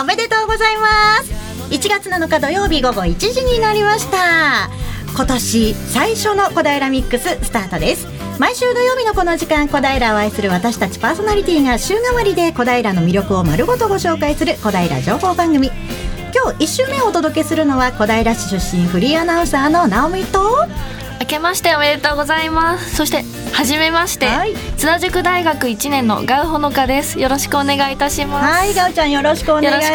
[0.00, 1.32] おめでとうございます。
[1.74, 4.70] 1月7日土曜日午後1時になりました。
[5.12, 8.06] 今年最初の小平ミックススタートです。
[8.38, 15.72] 毎週土曜日のこの時間小平を愛する私たちパーソナリティが週替わりで小平の魅力を丸ごとご紹介する小平情報番組。
[16.32, 20.64] 今日1週目をお届けするのは小平市出身フリーアナウンサーの直美と
[21.20, 22.94] 明けましておめでとうございます。
[22.96, 24.54] そして初めまして、はい。
[24.76, 27.18] 津田塾大学1年のガウほのかです。
[27.18, 28.46] よろしくお願いいたします。
[28.46, 29.90] はいガオちゃんよろしくお願いし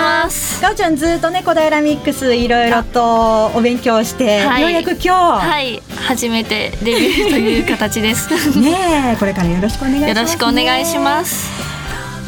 [0.00, 0.60] ます。
[0.60, 4.62] ガオちゃんずっとね小平ミックスいろいろとお勉強して、はい。
[4.62, 5.80] ようやく今日、はい。
[6.06, 8.28] 初めてデビューという形です。
[8.58, 11.48] ねえこれからよろしくお願いします、よろしくお願いします。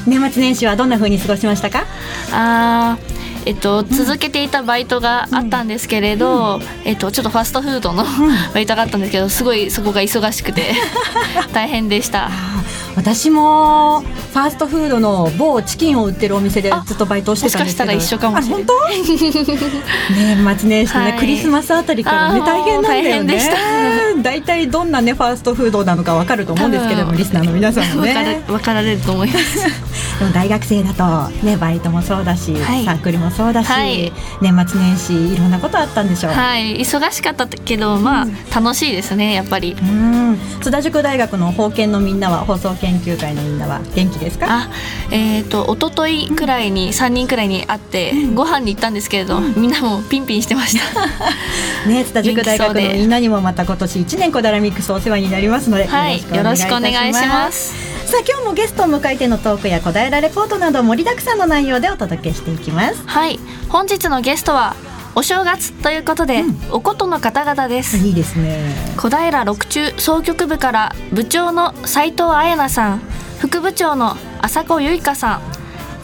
[0.06, 1.84] 年末年始はどんな風に過ごしましたか？
[2.32, 3.17] あー
[3.48, 8.04] えっと、続けていたバイトがあったんですけれど、えっと、ちょっとファストフードの
[8.52, 10.74] バイトがあったんですけどすごいそこが忙しくて
[11.54, 12.28] 大変でした
[12.98, 17.92] 私もファーストフードの某チキンを売ってるお店であずっとバイトをしてたんですけど。
[17.92, 18.64] もしかしたら一緒かもしれない。
[18.64, 20.14] あ本当？
[20.14, 21.18] 年末年始とね、はい。
[21.20, 23.40] クリスマスあたりからね大変なんだよね。
[24.20, 28.42] 大体どんなねファーストフードなのかわかると思うんですけれどもリスナーの皆さんもね。
[28.48, 29.58] る分かられると思います。
[30.18, 32.84] でも大学生だとねバイトもそうだし、はい。
[32.84, 34.12] サークルもそうだし、はい。
[34.40, 36.80] 年末年始いろんなことあったんでしょう、はい。
[36.80, 39.76] 忙しかったけどまあ、楽しいですねやっぱり。
[39.80, 40.38] うん。
[40.60, 44.46] 津田塾大学の法研のみんなは放送研究会のみんなは元気ですか？
[44.48, 44.68] あ
[45.10, 51.06] えっ、と一昨日くらいに3人くらいに会って、ご飯に行ったんですけれど、みんなもピンピンしてました。
[51.88, 57.74] ね津田塾大学のみんなにもまた今年1年小平ミックスお世話になりますので、はいよろしくお願いします。
[58.06, 63.02] さあ今日もゲストを迎えてのトークや小平レポートなど盛りだくさんの内容でお届けしていきます。
[63.06, 64.74] はい本日のゲストは
[65.18, 67.96] お正月ということで、おことの方々です。
[67.96, 68.72] いいですね。
[68.96, 73.00] 小平六中総局部から部長の斉藤彩奈さん
[73.40, 75.42] 副部長の浅子由香さん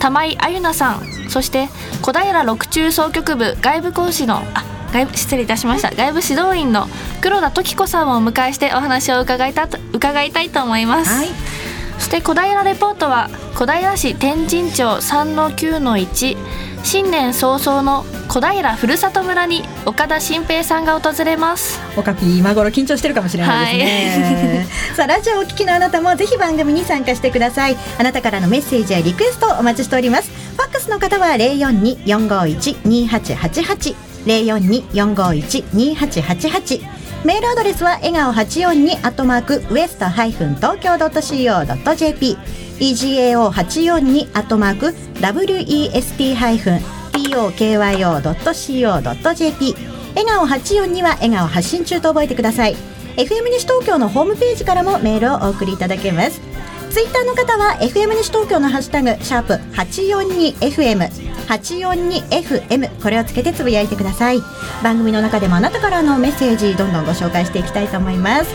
[0.00, 1.68] 玉井あゆなさんそして
[2.02, 5.92] 小平六中総局部外部講師のあ外部失礼いたしました。
[5.92, 6.88] 外部指導員の
[7.20, 11.28] 黒田時子さんをお迎えしてお話を伺いたと伺いたいと思います、はい。
[12.00, 16.36] そして小平レポートは小平市天神町3の9の1
[16.84, 21.80] 新年早々の小平ふるさと村に岡田新平さんが訪れます。
[21.96, 27.76] おかぴ今頃緊張してるかもしれないですね、 さあラジオをお聞きのあなたもぜひ番組に参加してください。
[27.98, 30.30] あなたからのメッセージやリクエストをお待ちしております。
[30.56, 33.94] ファックスの方は042-451-2888
[34.26, 36.93] 042-451-2888
[37.24, 42.36] メールアドレスは笑顔842アットマークウエストハイフン東京ドット .co.jp
[42.78, 44.88] egao842 アットマーク
[45.20, 46.74] west ハイフン
[47.14, 48.14] tokyo.co.jp
[50.14, 52.76] 笑顔842は笑顔発信中と覚えてください。
[53.16, 56.42] FM 西東京のホームページからもメールをお送りいただけます。
[56.90, 64.40] ツイッターの方は FM 西東京のハッシュタグシャープ 842FM 842FM これをつけてつぶやいてください。
[64.82, 68.50] 番組の中でもあなたからのメッセージどんどんご紹介していきたいと思います。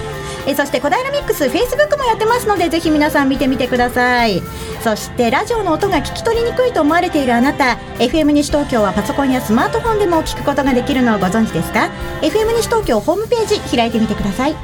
[0.47, 4.41] えそして小平ミックス Facebook もやってますのでぜひ皆さん見てみてください。
[4.83, 11.89] そしてラジオの音が聞き取りにくいと思われているあなた FM 西東京はパソコンやスマートフォンでも聞くことができるのをご存知ですか
[12.21, 14.55] ？FM 西東京ホームページ開いてみてください。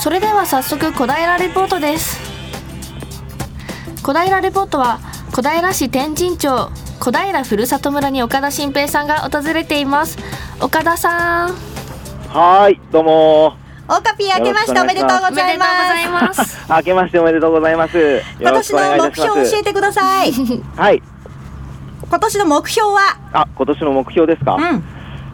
[0.00, 2.18] それでは早速小平レポートです
[4.02, 5.00] 小平レポートは
[5.32, 6.48] 小平市天神町
[7.00, 10.16] 小平ふるさと村に岡田新平さんが訪れています
[10.62, 11.48] 岡田さん
[12.28, 13.56] はーい、どうも
[13.88, 16.76] オカピー明けましておめでとうございますざいますー。
[16.76, 17.98] 明けましておめでとうございます。
[17.98, 19.14] よ今年の目。
[19.14, 20.32] 標を教えてください
[20.76, 21.02] はい。
[22.02, 23.18] 今年の目標は？
[23.32, 24.84] あ、今年の目標ですか、うん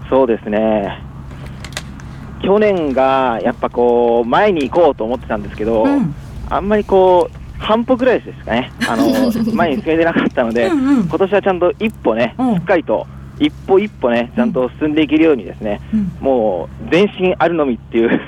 [0.09, 1.03] そうですね。
[2.45, 6.15] 去年が、やっぱこう、前に行こうと思ってたんですけど、うん。
[6.51, 8.71] あんまりこう、半歩ぐらいですかね。
[8.87, 9.07] あの、
[9.55, 11.05] 前に進めてなかったので、うんうん。
[11.05, 12.55] 今年はちゃんと一歩ね、うん。
[12.55, 13.07] しっかりと、
[13.39, 16.13] 一歩一歩ね、ちゃんと進んでいけるようにですね、うん。
[16.21, 18.21] もう、全身あるのみっていう、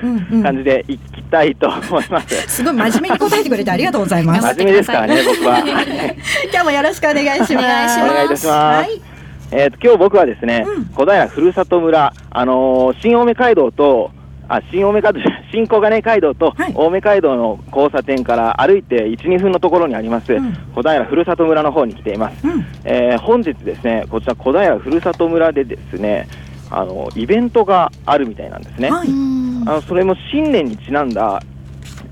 [0.43, 2.35] 感じでいきたいと思います。
[2.49, 4.43] すごい真面目に答えてくれてありがとうございます。
[4.55, 5.59] 真面目ですからね、 僕は。
[5.59, 7.55] 今日もよろしくお願いします。
[7.55, 8.11] お願いします。
[8.11, 8.49] お願いいたします。
[8.49, 9.17] はい。
[9.53, 10.85] えーと今日僕はですね、うん。
[10.87, 14.11] 小平ふるさと村、あのー新青梅街道と、
[14.49, 15.21] あ新青梅街道、
[15.53, 16.75] 新小金街道とはい。
[16.75, 20.55] 青梅街道の交差点から歩いて1、2分のところにあります、うん。
[20.75, 22.47] 小平ふるさと村の方に来ています。
[22.47, 22.65] うん。
[22.85, 26.29] えー本日ですね、こちら小平ふるさと村でですね、
[26.71, 28.91] あのイベントがあるみたいなんですね。
[28.91, 29.09] はい。
[29.09, 29.65] うん。
[29.67, 31.43] あのそれも新年にちなんだ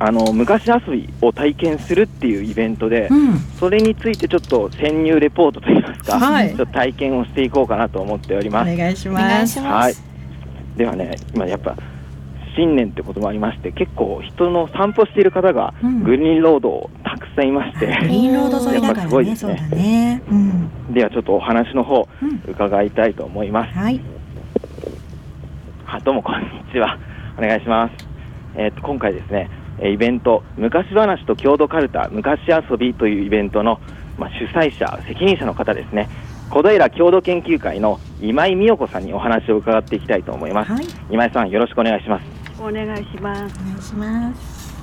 [0.01, 3.39] あの昔遊びを体験するっていうイベントで、うん。
[3.61, 6.49] それについてちょっと潜入レポートといいますか、はい。
[6.49, 8.73] ちょっと体験をしていこうかなと思っておりおます。
[8.73, 9.95] お願いします、はい、
[10.77, 11.77] ではね、今やっぱ
[12.57, 23.79] 新年ってこともありまして、結構人の散歩している方がうんグリーンロードをたくさんいまして、グリーンロード沿いだからねそうですねだねうんではちょっとお話の方うん伺いたいと思います。
[23.79, 24.01] はい
[25.87, 26.99] あどうもこんにちは。
[27.39, 27.95] お願いします。
[28.57, 29.49] えーと今回ですね、
[29.79, 33.81] えーイベント昔話と郷土カルタ昔遊びというイベントの
[34.19, 36.09] まあ主催者責任者の方ですね。
[36.51, 40.73] 小平郷土研究会の今井美代子さんにお話を伺っていきたいと思います。
[40.73, 42.34] はい今井さんよろしくお願いします。
[42.61, 43.59] お願いします。
[43.61, 44.75] お願いします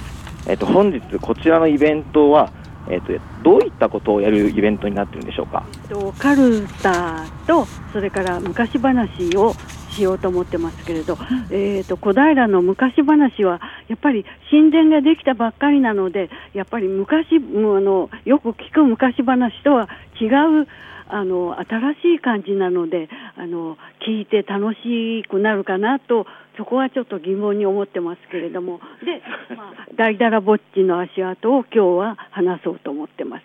[0.48, 2.52] えっと本日こちらのイベントは
[2.90, 3.14] えっと
[3.44, 5.64] どういったことをやるイベントになってるんでしょうか？
[5.88, 9.54] とカルタとそれから昔話を
[9.92, 11.18] しようと思ってますけれど、
[11.52, 19.90] えー、と小平の昔話はやっぱり神殿ができたばっかりなのでやっぱり昔あのよく聞く昔話とは
[20.20, 20.26] 違
[20.64, 20.68] う
[21.12, 23.78] あの新しい感じなのであの
[24.08, 26.26] 聞いて楽しくなるかなと
[26.58, 29.22] そこはちょっと疑問に思ってますけれどもで、
[29.56, 33.44] まあ、大だらぼっちの足跡を今日は話そうと思ってます。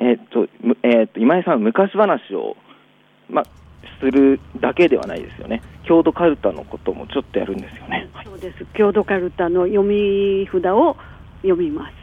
[0.00, 2.56] えっとむえっと今井さん昔話を
[3.30, 3.44] まあ
[4.00, 5.62] するだけではないですよね。
[5.84, 8.08] 郷土カルタのこともちょっとやるんですよね。
[8.12, 8.66] はいそうです。
[8.74, 10.96] 郷土カルタの読み札を
[11.42, 11.94] 読みます。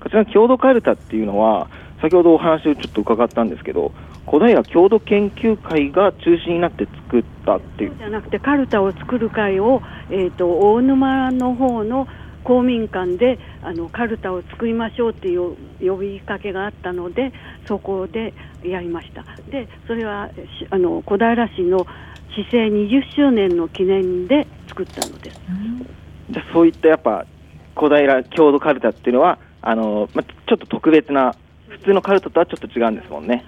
[0.00, 1.68] こちらの郷土カルタっていうのは
[2.02, 3.92] 先ほどお話をちょっと伺ったんですけど
[4.26, 7.96] 小平郷土研究会が中心になって作ったっていう。
[7.96, 12.08] じゃなくてカルタを作る会を、えー、と大沼の方の
[12.42, 17.32] 公民館であのカルタを作りましょうっていう呼びかけがあったので
[17.66, 18.34] そこで
[18.64, 19.24] やりました。
[19.48, 20.28] でそれは
[20.58, 21.86] しあの小平市の
[22.34, 25.40] 市政20周年の記念で作ったのです。
[26.30, 27.26] じゃあそういったやっぱ
[27.76, 31.34] 小平郷土カルタっていうのはあの、まあ、ちょっと特別な
[31.72, 33.44] 普通のカルタとはちょっと違うんですもんね。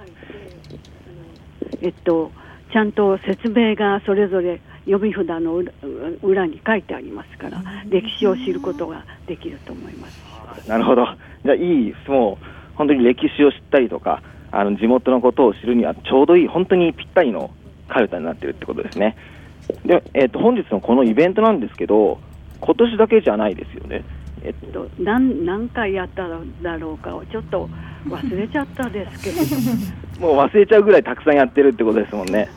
[1.83, 2.31] えっと
[2.73, 5.73] ちゃんと説明がそれぞれ読み札の裏
[6.23, 10.35] 裏に書いてありますから歴史を知ることができると思います
[10.67, 11.07] なるほど。
[11.45, 17.51] じゃあいい、もう本当に歴史を知ったりとか、あの地元のことを知るにはちょうどいい、本当にぴったりの
[17.89, 19.17] カルタになってるってことですね。
[19.85, 22.19] で、えっ、と本日のこのイベントなんですけど、
[22.61, 24.05] 今年だけじゃないですよね。
[24.43, 26.29] えっえっと、何何回やった
[26.63, 27.69] だろうかをちょっと
[28.09, 32.49] 忘れちゃったですけどもう忘れちゃうぐらいたくさんやってるってことですもんね。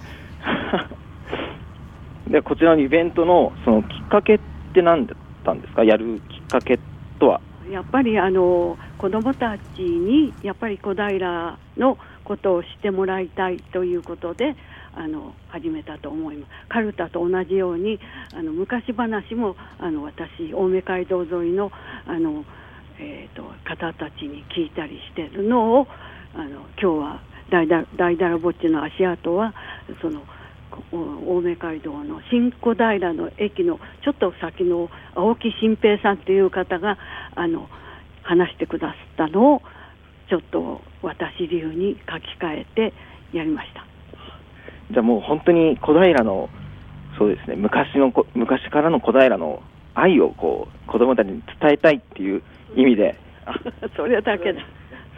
[2.27, 4.39] で、こちらのイベントのそのきっかけっ
[4.73, 6.79] て何だったんですか、やるきっかけ
[7.19, 7.41] とは。
[7.71, 14.55] やっぱりあの子どもたちにやっぱり小平のことを知ってもらいたいということで
[14.95, 16.49] あの始めたと思います。
[16.69, 17.99] カルタと同じように
[18.33, 21.71] あの昔話もあの私青梅街道沿いの
[22.05, 22.45] あの、
[22.99, 25.87] えー、と方たちに聞いたりしてるのを
[26.33, 29.53] あの今日は大だ大だらぼっちの足跡は
[30.01, 30.23] その
[30.91, 36.97] 青梅街道の新小平の駅のちょっと先の青木新平さんという方が
[37.35, 37.69] あの
[38.23, 39.61] 話してくださったのを
[40.29, 42.93] ちょっと私流に書き換えて
[43.33, 43.85] やりました。
[44.91, 46.49] じゃあもう本当に小平の、
[47.17, 49.61] そうですね、昔の、昔からの小平の
[49.99, 52.43] 愛をこう、子供たちに伝えたいっていう
[52.75, 53.53] 意味で、あ
[53.95, 54.61] それだけだ。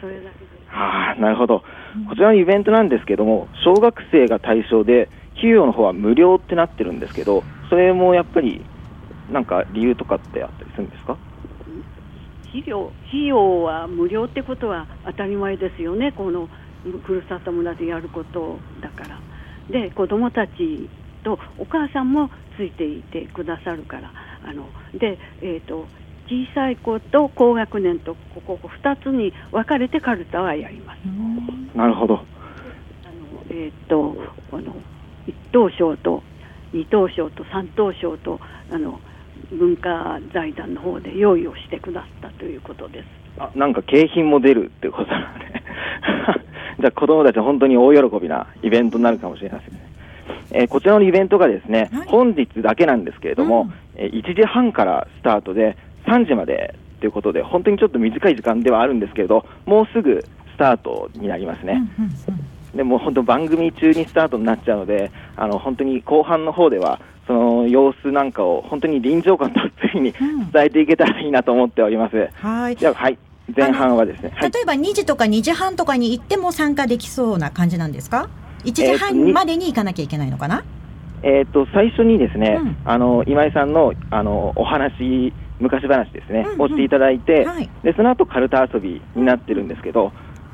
[0.00, 0.30] それだけで。
[0.72, 1.62] あーなるほど。
[2.08, 8.62] こちらのイベントなんですけども、小学生が対象で、費用の方は無料ってなってるんですけど、それもやっぱり、
[9.30, 11.16] なんか理由とかってあったりするんですか？
[12.50, 16.48] 費用費用は無料ってことは当たり前ですよね、この
[17.04, 19.18] ふるさと村でやることだから。
[19.70, 20.88] で、子どもたち
[21.22, 24.10] とお母さんもついていてくださるから、
[24.44, 24.68] あの
[24.98, 25.86] で、えーと、
[26.26, 30.98] 小さい子と高学年とここ2つに分かれてカルタはやります。
[31.76, 32.14] なるほど。
[32.14, 32.24] あの
[33.50, 34.16] えーっと
[34.52, 34.74] あの
[35.26, 36.22] 一等賞と
[36.72, 39.00] 二等賞と三等賞とあの
[39.52, 43.06] 文化財団の方で用意をしてくださったということです。
[43.38, 45.44] あなんか景品も出るっていうことなので、
[46.80, 49.80] じゃあ子供たちは本当に大喜びなイベントになるかもしれませんね。
[50.52, 53.70] えーこちらのイベントがですね、はい本日だけなんですけれども、
[54.06, 55.76] 1時半からスタートで
[56.06, 61.82] 3時までということで、本当にちょっと短い時間ではあるんですけれど、もうすぐスタートになりますね。
[61.98, 62.10] うんうん
[62.70, 72.28] でもう本当番組中にスタートになっちゃうので、あの本当に後半の方では、その様子なんかを本当に臨場感たっぷりにうん伝えていけたらいいなと思っております。
[72.34, 73.18] はいじゃあ、はい。
[73.56, 74.30] 前半はですね。
[74.36, 74.50] はい。
[74.52, 78.28] 例えば2時とか2時半とかに行っても参加できそうな感じなんですか
[78.64, 80.79] ？1時半までに行かなきゃいけないのかな、え
[81.42, 82.76] っ、と、最初にですね、うん。
[82.84, 86.62] あの、今井さんの、あの、お話昔話ですね、うんうん。
[86.62, 87.70] をしていただいて、はい。
[87.84, 90.12] でその後カルタ遊びになってるんですけど、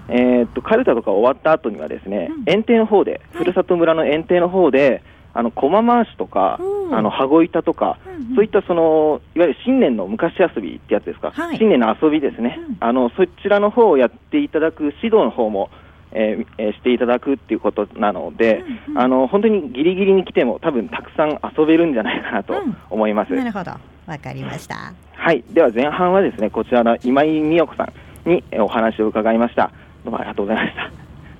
[0.08, 2.52] えーっとカルタとか終わった後にはですね、うん。
[2.52, 6.96] 園庭の方で、ふるさと村の園庭の方で、あの駒回しとか、うん。
[6.96, 8.34] あの羽子板とか、うんうん。
[8.34, 11.56] そういったそのいわゆる新年の昔遊びってやつですか、はい。
[11.56, 12.76] 新年の遊びですね、うん。
[12.80, 15.70] あのそちらの方をやっていただく指導の方も、
[16.16, 23.32] えーえーしていただくっていうことなので、うんうんあの本当にギリギリに来ても多分たくさん遊べるんじゃないかなとうん思います。
[23.34, 23.72] なるほど
[24.06, 27.84] わかりましたはい、では前半はですねこちらの今井美代子さ
[28.24, 29.70] んにえーお話を伺いました。
[30.04, 30.90] どうもありがとうございました。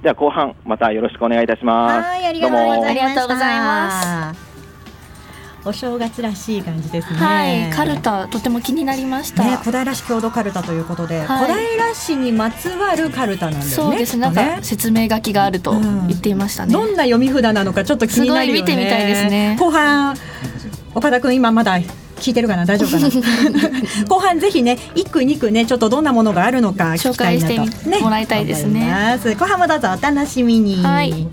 [0.03, 2.09] では後半またよろしくお願いいたします。
[2.09, 4.46] はいありがとうございましたありがとうございます
[5.67, 7.19] お正月らしい感じですね。
[7.19, 11.27] はいカルタとても気になりました、ね、小平市郷土カルタということで、はい。
[11.45, 13.71] 小平市にまつわるカルタなんだよね。
[13.73, 18.59] そうですなんか説明書きがあると言っていましたね、どんな読み札なのかちょっと気になるよね。
[18.59, 19.57] すごい見てみたいですね。
[19.59, 20.17] 後半
[20.95, 22.65] 岡田君今まだ聞いてるかな？
[22.65, 23.11] 大丈夫かな？
[24.09, 27.59] 後半ぜひね一句二句ねちょっとどんなものがあるのか紹介して
[28.01, 28.81] もらいたいですね。
[28.81, 29.35] 思います。
[29.35, 30.83] 後半もどうぞお楽しみに。
[30.83, 31.27] はい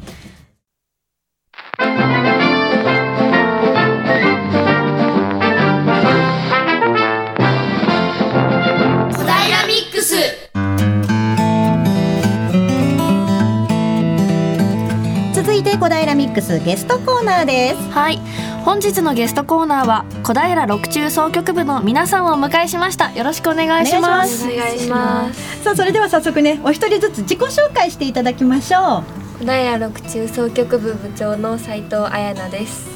[15.74, 17.76] 続いて小平ミックスゲストコーナーです。
[17.92, 18.20] はい
[18.64, 29.00] 本日のゲストコーナーは小平六中総局部の皆さんをお迎えしましたよろしくお願いしますお願いしますさあそれでは早速ねお一人ずつ自己紹介していただきましょ
[29.40, 29.44] う。
[29.44, 32.88] 小平六中総局部部長の斉藤彩奈です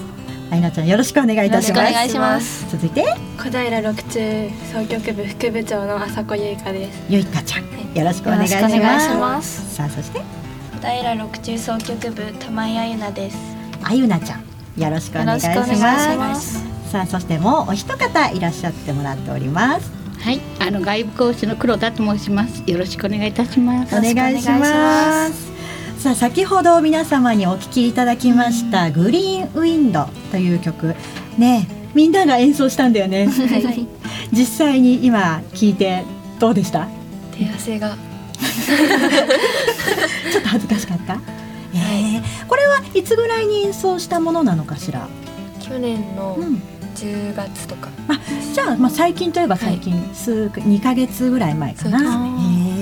[0.51, 1.79] あいなちゃんよろしくお願いいたします。
[1.79, 3.03] よろしくお願いします続いて？
[3.37, 7.03] 小平六中総局部副部長の朝子優香です。
[7.09, 7.63] ゆいかちゃん
[7.97, 9.19] よろしくお願いしよろしくお願いしま。
[9.19, 10.19] ますすさあそして？
[10.19, 10.46] 小
[10.79, 13.37] 平六中総局部玉井あゆなです。
[13.83, 14.43] あゆなちゃん
[14.81, 16.63] よろしくお願いします。
[16.91, 19.91] さあそしてもうお一方いらっしゃってもらっております。
[20.19, 22.63] はい、あの外部講師の黒田と申します。
[22.65, 23.95] よろしくお願いいたします。
[23.95, 25.47] お願いします。
[26.01, 30.95] さあ先ほど皆様にお聴きいただきました、グリーンウィンドという曲
[31.39, 33.25] ねみんなが演奏したんだよね。
[33.27, 33.31] は
[33.71, 33.87] い
[34.31, 36.03] 実際に今聞いて
[36.39, 36.87] どうでした？
[37.31, 37.95] 手汗が
[40.31, 41.19] ちょっと恥ずかしかった？
[41.73, 45.07] えー、これはいつぐらいに演奏したものなのかしら？
[45.59, 46.61] 去年のうん。
[46.95, 48.19] 10月とかあ、
[48.55, 51.99] じゃあまあ最近といえば最近、数二ヶ月ぐらい前かな。
[51.99, 52.15] そうです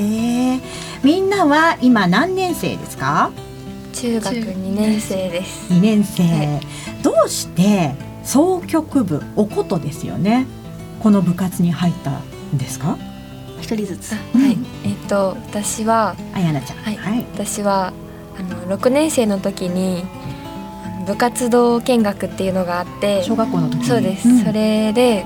[0.07, 0.61] へえ。
[1.03, 3.31] みんなは今何年生ですか？
[3.91, 6.23] 中学2年生です二年生。
[6.23, 6.61] は
[7.03, 7.93] どうして
[8.23, 10.45] 総局部おことですよね。
[11.01, 12.97] この部活に入ったんですか？
[13.61, 14.17] 一人ずつは
[14.51, 14.57] い
[14.87, 16.77] えっと私はあやなちゃん。
[16.79, 17.25] はいはい。
[17.33, 17.93] 私は
[18.37, 20.03] あの6年生の時に
[21.07, 23.85] 部活動見学っていうのがあって小学校の時に。
[23.85, 25.25] そうです、んそれで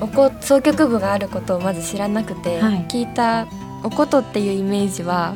[0.00, 3.46] おこ総局部があることをまず知らなくて、はい聞いた
[3.82, 5.34] おことっていうイメージは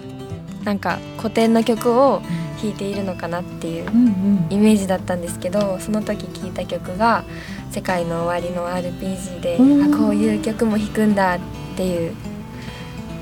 [0.65, 2.23] なんか古典の曲を
[2.61, 4.47] 弾いているのかなっていううんうん。
[4.51, 7.25] イメージだったんですけどその時聴いた曲が
[7.71, 9.95] 「世界の終わりの RPG で」うん。
[9.95, 11.39] あこういう曲も弾くんだっ
[11.77, 12.15] ていう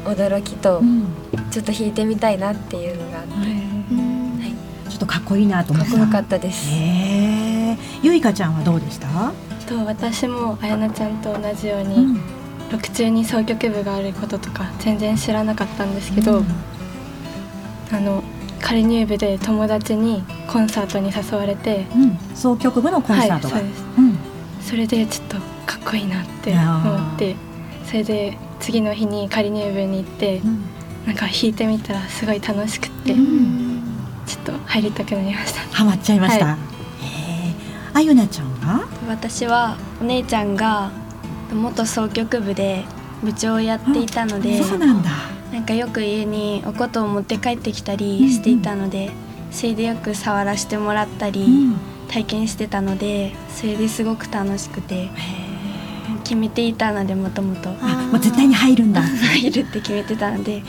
[0.04, 1.06] 驚きとうん。
[1.50, 3.32] ちょっと弾いてみたいなっていうのがあって。
[4.90, 5.86] ちょっとかっこいいなと思っ。
[5.86, 6.70] かったこよかったです。
[8.02, 9.06] ゆいかちゃんはどうでした？
[9.66, 12.20] と私もあやなちゃんと同じように、うん。
[12.70, 16.46] 六中に総局部があることとか全然知らなかったんですけど、うん。
[17.92, 18.22] あの
[18.60, 23.82] 仮入部で友達にコンサートに誘われて、うん、総局部のコンサートが、はいそうです。
[23.82, 23.85] うん、
[24.66, 27.36] それでちょっとかっこいいなって思って
[27.84, 30.40] それで次の日に仮入部に行って
[31.06, 33.82] なんか弾いてみたらすごい楽しくって、うん。
[34.26, 35.60] ちょっと入りたくなりました。
[35.72, 36.46] ハマっちゃいました？
[36.46, 36.58] はへえ、
[37.94, 40.90] あゆなちゃんは、私はお姉ちゃんが
[41.52, 42.84] 元総局部で
[43.22, 45.10] 部長をやっていたのでそうなんだ。
[45.52, 49.12] なんかよく家にお琴を持って帰ってきたりしていたので、
[49.52, 51.76] それでよく触らせてもらったり、うん
[52.08, 55.10] 体験してたのでそれですごく楽しくて
[56.24, 57.70] 決めていたのでもともと。
[57.80, 59.00] あ、 もう絶対に入るんだ。
[59.02, 60.62] 入るって決めてたので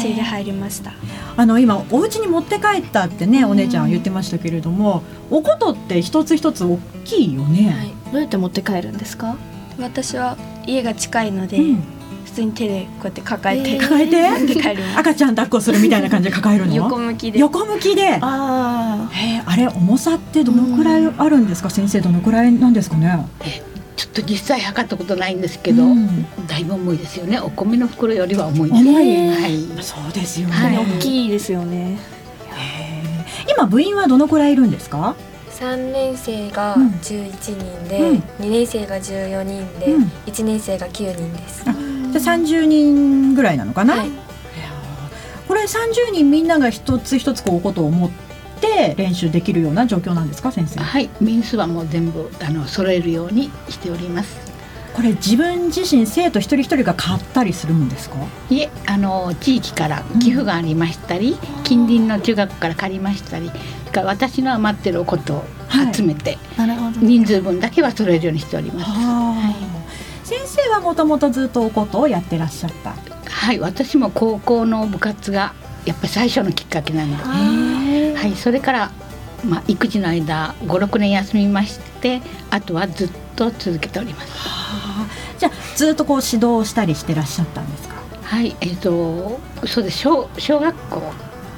[0.00, 0.92] それで入りました。
[1.36, 7.70] あの今お家に持って帰ったってね、お姉ちゃんは言ってましたけれども、おことって一つ一つ大きいよね。
[7.70, 7.92] はい。
[8.12, 9.36] どうやって持って帰るんですか？
[9.80, 10.36] 私は
[10.66, 11.74] 家が近いので、うん。
[11.76, 11.80] 普
[12.34, 14.30] 通に手でこうやって抱えて、抱えて？
[14.30, 16.74] 持って赤ちゃん抱っこするみたいな感じで抱えるの？
[16.74, 17.38] 横向きで。
[17.38, 18.18] 横向きで？
[18.20, 23.26] あへえ、あれ重さってどのくらいあるんですか、先生どのくらいなんですかね？
[23.96, 26.46] ちょっと実際測ったことないんですけど、うん。
[26.46, 27.38] だいぶ重いですよね。
[27.38, 28.82] お米の袋よりは重いです。
[28.82, 29.82] 重いはい。
[29.82, 30.54] そうですよね。
[30.56, 31.98] あ、はい、大きいですよね。
[33.48, 35.14] 今部員はどのくらいいるんですか
[35.50, 41.62] ？3年生が11人で、うん、2年生が14人で、うん、1年生が9人です。
[41.64, 41.72] じゃ
[42.20, 44.10] あ30人ぐらいなのかな、はい、
[45.48, 48.10] これ30人みんなが一つ一つこうことを思っ
[48.60, 50.80] て練習できるような状況なんですか先生？
[50.80, 51.10] はい。
[51.20, 54.52] ミンスはもう全部あの揃えるようにしております。
[54.94, 58.16] これ自分自身生徒一人一人が買ったりするんですか？
[58.48, 63.50] いえあの地域から寄付がありましたり、うん、近隣の中学から借りましたり
[63.92, 65.44] 私の余ってるおことを
[65.92, 66.64] 集めて、は
[67.00, 69.53] い、人数分だけは揃えるようにしております、はい、
[70.74, 72.94] はもともとずっとおことをやってらっしゃった
[73.30, 75.54] はい私も高校の部活が
[75.84, 78.90] やっぱり最初のきっかけなのではいそれから
[79.44, 84.32] まあ、育児の間56年休みましてあとはずっと続けております。
[85.38, 87.94] じゃあずっとこう指導したりしてらっしゃったんですか？
[88.22, 91.02] はいえっ、ー、とそうです小小学校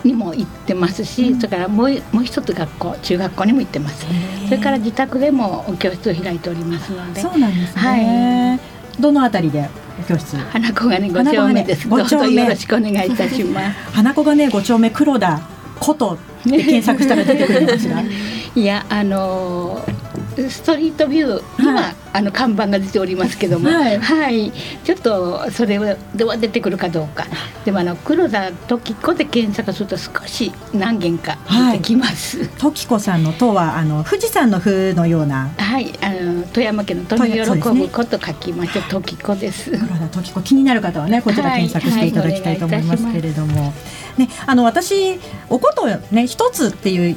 [0.02, 4.04] にも行ってますし、うん、それからもうもう一つ学校中学校にも行ってます。
[4.46, 7.20] それから自宅でも教室を開いておりますので。
[7.20, 7.82] そうなんですね。
[7.82, 9.68] はい、どのあたりで
[10.08, 10.36] 教室？
[10.36, 11.88] 花子がね五丁目です。
[11.88, 13.78] どうぞよろしくお願いいたします。
[13.92, 15.40] 花子がね五丁目黒田
[15.78, 18.02] ことで検索したら出てくるのかしら。
[18.54, 20.05] いやあのー
[20.50, 24.52] ストリートビューには、はい、あの看板が出ておりますけども、はい、はい、
[24.84, 25.78] ちょっとそれ
[26.14, 27.26] では出てくるかどうか。
[27.64, 31.36] でもあの黒田時子で検索すると少し何件か
[31.72, 35.50] 出てきます、はい、時子さんの「と」はあの富士山の「風」のような。
[35.56, 35.92] はい。
[36.00, 39.70] あの富山県の富喜ぶこと書きまして、ね、時子です。
[39.70, 43.72] 黒田時子気になる方はねこちら検索していただきたいと思いますけれども、
[44.16, 47.16] ねあの私おことね一つっていう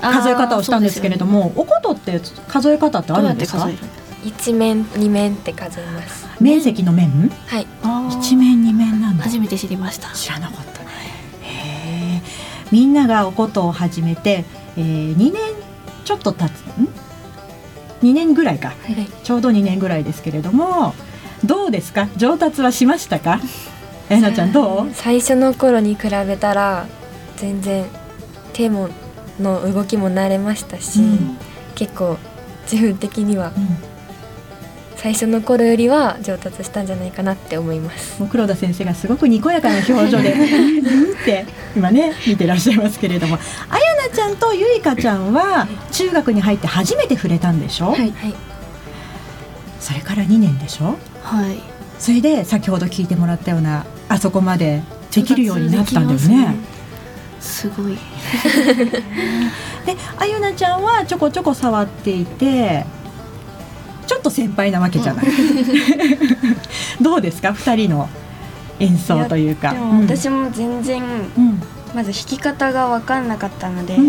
[0.00, 3.68] 数え方をしたんですけれども、ね、おことって数え方ってあるんですか？
[4.24, 6.26] 一面二面って数えます。
[6.40, 7.30] 面積の面？
[7.46, 7.66] はい。
[8.18, 10.10] 一面二面なん初めて知りました。
[10.10, 10.88] 知らなかったね。
[11.42, 12.22] へ
[12.72, 14.44] みんながおことを始めて、
[14.76, 15.34] えー、2年
[16.04, 16.88] ちょっと経つん
[18.02, 20.94] ？2年ぐらいか、はい、ちょうど2年ぐらいですけれども
[21.44, 22.08] どうですか？
[22.16, 23.40] 上達はしましたか？
[24.10, 24.90] えなちゃんどう？
[24.94, 26.86] 最初の頃に比べたら
[27.36, 27.84] 全然
[28.52, 28.88] 手も
[29.40, 31.38] の動きも慣れましたし、うん、
[31.74, 32.16] 結構
[32.70, 33.52] 自分的には、
[34.96, 38.18] 最初の頃よりは上達したんじゃないかなって思います。
[38.20, 43.36] もう黒田先生がすごくにこやかな表情で って今ね見てらっしゃいますけれども
[43.68, 48.12] あやなちゃんとゆいかちゃんは中学に入って初めて触れたんでしょ、はい、
[49.80, 50.96] それから2年でしょ？
[51.22, 51.58] はい。
[51.98, 54.82] それで先ほど聞いてもらったようなあそこまで
[55.14, 56.56] できるようになったんだよね
[57.44, 57.98] すごい。
[59.84, 62.86] であゆなちゃんはちょこちょこ触っていて
[64.06, 68.08] ちょっと先輩なわけじゃない、うん、どうですか？2人の
[68.80, 69.74] 演奏というか。
[70.00, 71.62] 私も全然、うん、
[71.94, 74.08] まず弾き方が分かんなかったので、うんう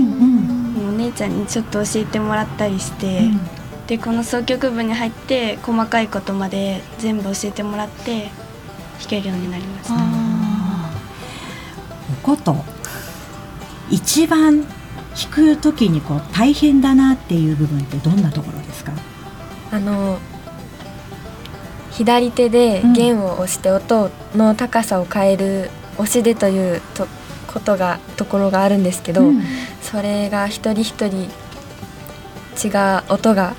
[0.85, 3.39] ん、お姉ちゃんにちょっと教えてもらったりして、うん、
[3.87, 8.31] でこの奏曲部に入って細かいことまで全部教えてもらって
[8.99, 9.95] 弾けるようになりました。
[12.23, 12.63] おこと
[13.89, 14.67] 一番弾
[15.31, 18.91] く時にこう大変だなっていう部分ってどんなところですか？
[19.71, 20.19] あの
[21.91, 27.07] 左手で弦を押して音の高さを変える押し出というと
[27.47, 29.41] ことがところがあるんですけど、うん、
[29.81, 31.29] それが一人一人
[32.61, 33.55] 違う音が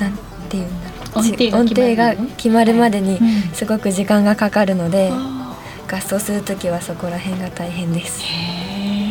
[0.00, 0.16] なん
[0.48, 3.20] ていうんだろう音程が決まるまでに
[3.52, 5.50] すごく時間がかかるので、うん、
[5.86, 8.22] 合奏する時はそこら辺が大変です。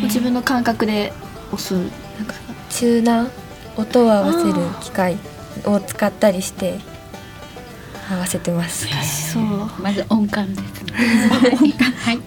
[0.02, 1.12] 自分の感覚で
[1.52, 1.74] 押す。
[2.68, 3.30] チューナー
[3.76, 5.18] 音を合わせる機械
[5.64, 6.78] を使ったりして
[8.10, 8.88] 合わせてます。
[9.32, 9.42] そう。
[9.80, 10.92] まず音感ですね。
[11.60, 11.92] 音感。
[11.92, 12.20] はい。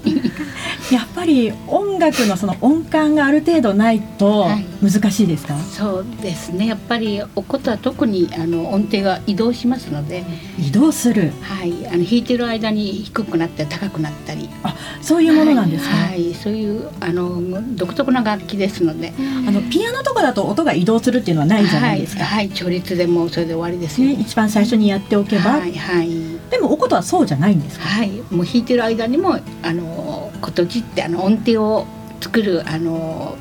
[0.93, 4.47] やっぱり音楽のその音感がある程度ないと
[4.81, 6.67] 難しいですか、はい、そうですね。
[6.67, 10.23] やっぱりおことは特にあの音程が移動しますので。
[10.59, 11.31] 移動する。
[11.41, 11.73] はい。
[11.87, 14.49] あの弾いてる間に低くなったり高くなったり。
[14.63, 17.41] あそういうものなんですか、はい、はい、そういうあの
[17.75, 19.13] 独特な楽器ですので。
[19.47, 22.23] あのピアノとかだと音が移動するっていうのはないじゃないですか。
[22.23, 26.09] はい、はい、調律でもそれで終わりですね、ね、一番最初にやっておけば、はい、はい、
[26.49, 27.85] でもおことはそうじゃないんですか？
[27.85, 31.85] はいもう弾いてる間にもあのことじってあの音程を
[32.21, 33.37] 作るあの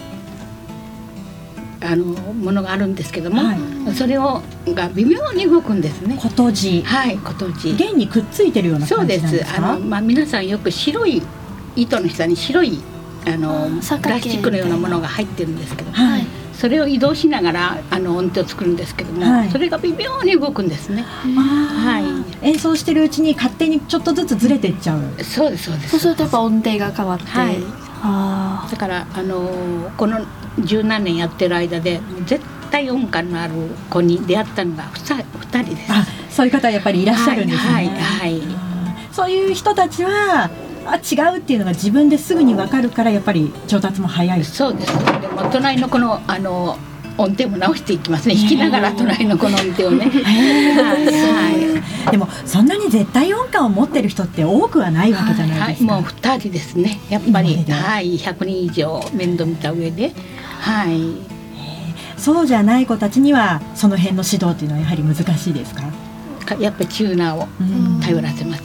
[1.80, 6.16] あのものがあるんですけども、はい、それをが微妙に動くんですね。
[6.20, 6.82] ことじ。
[6.82, 7.74] はい、ことじ。
[7.74, 9.44] 弦にくっついてるようなそうです。
[9.56, 11.22] あのまあ皆さんよく白い
[11.74, 12.80] 糸の下に白い
[13.26, 13.68] あの
[14.00, 21.02] プラスチックのようなものが入ってるんですけど、はい、それを移動しながらあの音程を作るんですけども、はい、それが微妙に動くんですね。
[21.02, 22.00] は
[22.42, 22.46] い。
[22.46, 25.24] 演奏してるうちに勝手にちょっとずつずれてっちゃう。
[25.24, 25.90] そうですそうです。
[25.90, 27.24] そうするとやっぱ音程が変わって。
[27.26, 27.56] はい。
[28.04, 30.26] あだからあのこの
[30.58, 33.54] 十何年やってる間で絶対音感のある
[33.90, 35.92] 子に出会ったのが二人です。
[35.92, 37.72] あ、そういう方はやっぱりいらっしゃるんですね。
[37.72, 38.42] はい、はい、はい、
[39.12, 40.50] そういう人たちは
[40.86, 44.44] あ違うっていうのが自分ですぐに分かるからやっぱり上達も早い。
[44.44, 46.78] そうですでも隣のこのあの
[47.18, 48.34] 音程も直していきますね。
[48.34, 57.00] 弾きながら隣のこの音程をね、 はい、でもそんなに絶対音感を持ってる人って多くはないわけじゃないですか、はい、もう2人ですね。
[57.10, 58.16] やっぱりはい。
[58.18, 60.12] 100人以上面倒見た上で。
[60.60, 61.32] はい。
[62.16, 65.82] そうじゃない子たちにはその辺の指導っていうのはやはり難しいですか？
[66.58, 67.48] やっぱりチューナーを
[68.02, 68.62] 頼らせます。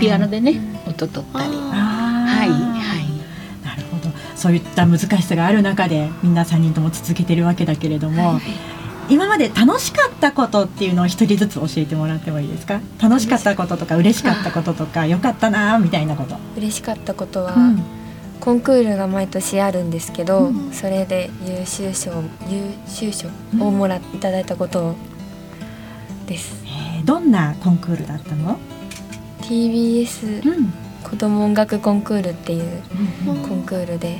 [0.00, 1.54] ピアノでね音取ったり。
[1.54, 3.66] はいはい。
[3.66, 4.10] なるほど。
[4.34, 8.34] そういった難しさがある中でみんな3人とも続けてるわけだけれども。
[8.34, 8.42] はい
[9.08, 12.80] 今まで楽しかったことっていうのを一人ずつ教えてもらってもいいですか？
[13.00, 17.82] 楽しかったこととか嬉しかったこととか良かったなみたいなこと嬉しかったことは、うん、
[18.40, 23.28] コンクールが毎年あるんですけど、うん、それで優秀賞優秀賞
[23.60, 24.96] をもらっていただいたこと
[26.26, 26.64] です、
[27.06, 28.58] どんなコンクールだったの
[29.42, 32.82] ？TBS、うん、子ども音楽コンクールっていう
[33.24, 34.18] コンクールで、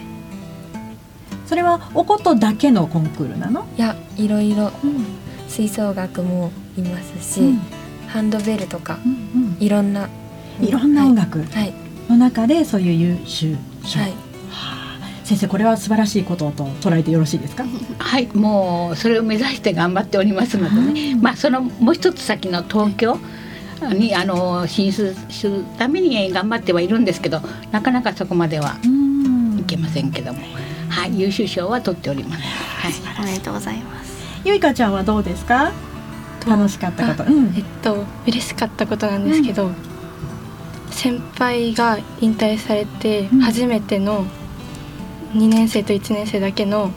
[1.46, 3.66] それはおことだけのコンクールなの？
[3.76, 5.04] いやいろいろ、うん、
[5.48, 7.58] 吹奏楽もいますし、うん、
[8.06, 9.14] ハンドベルとか、うんう
[9.48, 10.08] ん、いろんな。
[10.58, 11.44] いろんな音楽
[12.08, 14.14] の中でそういう優秀賞、はい
[15.26, 17.64] 先生これは素晴らしいことと捉えてよろしいですか？
[17.98, 23.18] はいもうそれを目指して頑張っておりますのでね、まあそのもう一つ先の東京
[23.92, 28.76] にあの進出するために頑張ってはいるんですけどなかなかそこまでは
[29.58, 30.38] いけませんけども、
[30.88, 32.42] はい、優秀賞は取っております。
[32.42, 34.12] はい、おめでとうございます。
[34.44, 35.72] ゆいかちゃんはどうですか？
[36.46, 39.74] 楽しかったこと、うん、えっと嬉しかったことなんですけど、うん、
[40.92, 44.24] 先輩が引退されて初めての、
[45.32, 46.90] 2年生と1年生だけの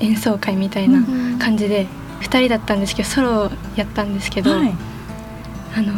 [0.00, 1.00] 演奏会みたいな
[1.38, 1.86] 感じで
[2.20, 4.72] 2人だったんですけどソロやったんですけど、はい、
[5.76, 5.92] あの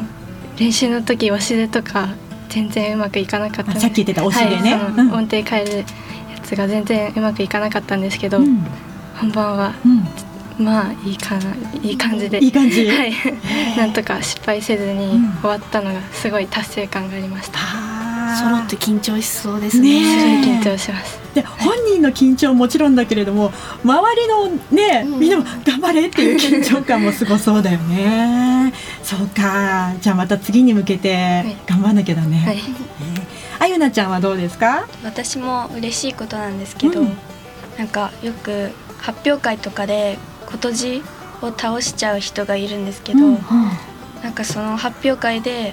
[0.59, 2.09] 練習の時わしでとか
[2.48, 5.85] 全然うまくいかなかったさっき言ってた押しでね、はい、音程変えるや
[6.42, 8.64] つが全然うまくいかなかったんですけど、うん、
[9.20, 9.74] 本番は、
[10.59, 12.42] うん、まあいいかないい感じで。
[12.42, 13.12] いい感じ、はい、
[13.76, 17.86] なんとか失敗せずに終わったのがすごい達成感がありました。
[18.35, 20.41] 揃って緊張しそうですね。
[20.41, 21.19] ね緊張します。
[21.35, 23.53] で本人の緊張もちろんだけれども
[23.85, 28.73] 周りのね、うん、みんなも頑張れっていう緊張感もすごそうだよね。
[29.05, 32.43] そうかじゃあまた次に向けて頑張んなきゃだね。
[32.47, 32.62] はい、
[33.59, 34.87] あゆなちゃんはどうですか？
[35.05, 37.17] 私も嬉しいことなんですけど、うん、
[37.79, 41.03] なんかよく発表会とかで今年
[41.43, 43.41] を倒しちゃう人がいるんですけど、うんうん、
[44.23, 45.73] なんかその発表会で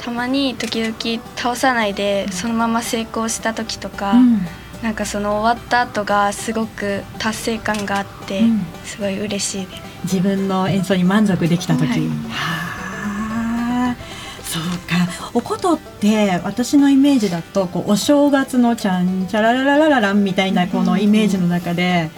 [0.00, 4.40] たまに時々倒さないでそのまま成功した時とか、うん、
[4.82, 8.42] なんかその終わった後がすごく達成感があって、
[8.84, 9.82] すごい嬉しいです。
[10.04, 13.96] 自分の演奏に満足できた時、はい、はあ。
[14.42, 15.30] そうか。
[15.34, 22.10] おことって私のイメージだとこうお正月のちゃんちゃららららららんみたいなこのイメージの中で。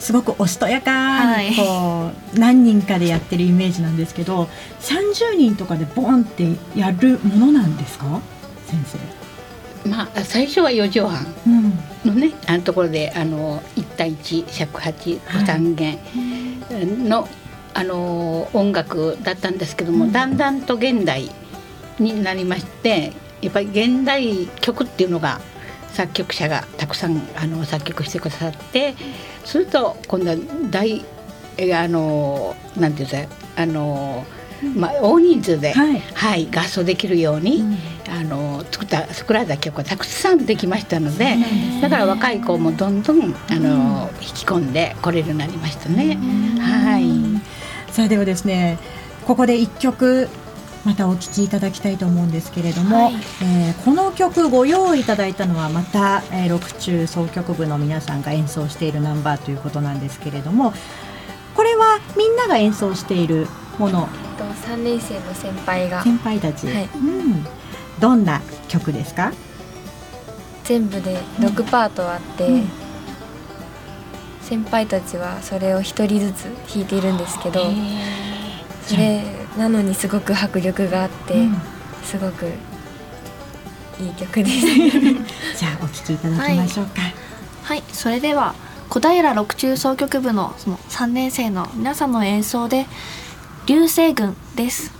[0.00, 4.48] すごくおしとやかにこう、何人かでやってるイメージなんですけど
[4.80, 8.20] 30人とかでボンってやるものなんですか？
[8.66, 9.88] 先生。
[9.88, 11.26] まあ最初は4畳半
[12.04, 15.98] のね、うん、あのところであの1対1尺八三弦。
[17.08, 17.28] の、
[17.74, 21.30] あの音楽だったんですけども、うん、だんだんと現代
[21.98, 25.40] になりましてやっぱり現代曲っていうのが
[25.92, 28.94] 作曲者がたくさんあの作曲してくださって
[29.44, 30.36] すると今度は
[30.70, 31.04] 大
[31.74, 34.24] あのなんていうんですかあの
[34.76, 37.76] まあ、大人数で、はい、はい、合奏できるように、うん、
[38.08, 41.36] あの作った作られた曲がたくさんできましたので
[41.80, 46.18] だから若い子もどんどんあの、引き込んでこれるようになりましたね。
[46.60, 48.78] はい、さあではですね
[49.26, 50.28] ここで一曲
[50.84, 60.72] またお聴きいただきたいと思うんですけれども、はい、えー、この曲ご用意いただいたのはまた、えー、6中奏曲部の皆さんが演奏しているナンバーということなんですけれども
[61.54, 63.46] これはみんなが演奏している
[63.78, 64.08] もの
[64.66, 66.02] ？3年生の先輩が。
[66.02, 67.44] 先輩たち、はい、うん、
[68.00, 69.32] どんな曲ですか？
[70.64, 72.68] 全部で6パートあって、うん、
[74.40, 77.60] 先輩たちはそれを1人ずつ弾いているんですけど
[78.86, 79.24] それ
[79.56, 81.56] なのにすごく迫力があって、うん、
[82.04, 82.46] すごく
[84.00, 84.66] いい曲です。
[85.58, 87.14] じゃあお聴きいただきましょうか、はい、
[87.62, 88.54] はい、それでは
[88.88, 92.86] 小平六中奏曲部のその3年生の皆さんの演奏で
[93.66, 94.99] 「流星群」です。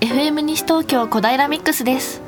[0.00, 2.22] FM 西東京小平ミックスです。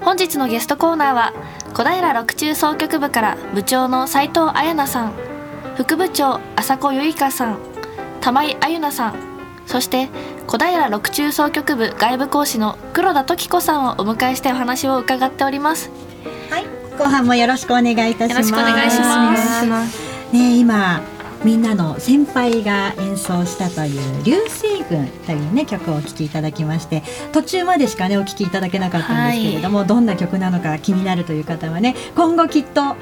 [0.00, 1.32] 本日のゲストコーナーは
[1.72, 5.12] 小平六中総局部から部長の斉藤彩奈さん
[5.76, 7.58] 副部長浅子由香さん
[8.20, 9.14] 玉井あゆなさん
[9.66, 10.08] そして
[10.48, 15.90] 小平六中総局部外部講師の黒田時子さんをお迎えしてお話を伺っております。
[16.50, 16.64] はい。
[16.98, 18.34] 後半もよろしくお願いいたします。
[18.34, 20.12] よろしくお願いします。
[20.32, 21.00] ね今
[21.44, 27.02] みんなの先輩が演奏したという「流星群」というね曲をお聴きいただきまして
[27.32, 32.96] 途中までしかねお聴きいただけなかったんですけれども、はい、どんな曲なのか気になるという方はね今後きっと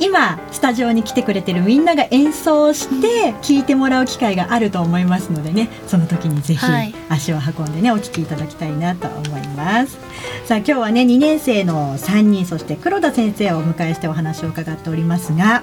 [0.00, 6.66] 今スタジオに来てくれてるみんなが演奏して聴いてもらう機会があると思いますのでねその時にぜひ
[7.08, 9.98] 足を運んでねお聴きいただきたいなと思います。
[10.46, 15.62] さあ今日はね2年生の3人そして黒田先生をお迎えしてお話を伺っておりますが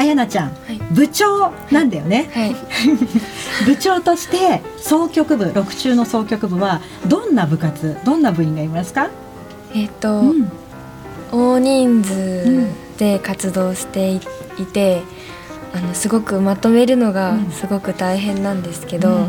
[0.00, 2.56] あやなちゃん、はい、部長なんだよね、はい、
[3.66, 9.10] 部長として総局部六中の総局部はどんな部活どんな部員がいますか？
[9.74, 10.50] えっ、と、うん、
[11.30, 14.20] 大人数で活動してい
[14.72, 15.02] て、
[15.74, 19.28] うん、あのすごくまとめるのがすごく大変なんですけど、うん、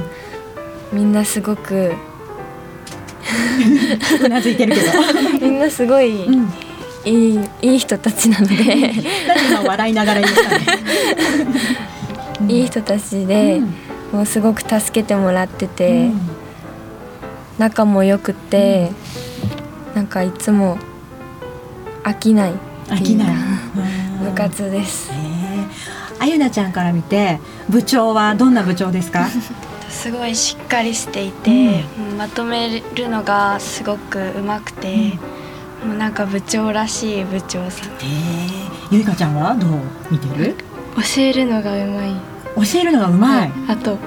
[0.94, 1.92] みんなすごく
[4.24, 4.88] うなずいてるけど。
[5.46, 6.30] みんなすごい、
[7.06, 8.94] いいいい人たちなので。
[9.66, 10.50] 笑いながら言った
[12.44, 13.74] ねいい人たちで、うん、
[14.12, 16.20] もうすごく助けてもらってて、うん、
[17.58, 18.92] 仲も良くて、
[19.90, 20.78] うん、なんかいつも
[22.04, 22.54] 飽きない
[22.88, 23.36] 飽きない。
[24.24, 25.12] 部活です。
[26.20, 29.28] あゆなちゃんから見て部長はどんな部長ですか？
[29.90, 35.14] すごいしっかりしていて、うん、まとめるのがすごくうまくて、
[35.86, 37.90] もうなんか部長らしい部長さん。
[37.90, 37.92] え
[38.92, 39.80] ゆいかちゃんはどう
[40.12, 40.56] 見てる？
[40.96, 42.16] 教えるのがうまい。
[42.56, 43.52] 教えるのがうまい。
[43.68, 43.98] あと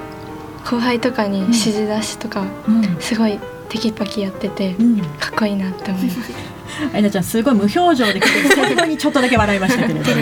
[0.63, 6.31] 後輩とかに指示出しとか、うん、すごいテキパキやってて、うん、かっこいいなって思います。
[6.93, 8.19] あいなちゃんすごい無表情で
[8.53, 10.21] 最後にちょっとだけ笑いましたけれども、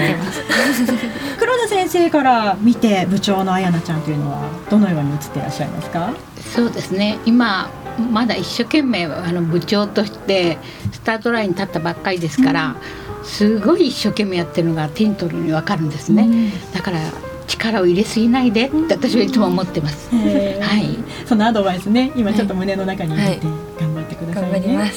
[1.40, 6.14] 黒田先生から見て部長のあやなちゃんというのはどのように映ってらっしゃいますか？
[6.54, 10.58] そうですね今まだ一生懸命あの部長として
[10.92, 12.76] スタートラインに立ったばっかりですから、
[13.20, 17.00] うん、すごい一生懸命やってるのが手に取るに分かるんですね、うん、だから
[17.48, 23.48] 力を入れすぎないでって私はいつも思ってます、はい、そのアドバイスね今ちょっと胸の中に入れて
[23.80, 24.92] 頑張ってくださいね、はい、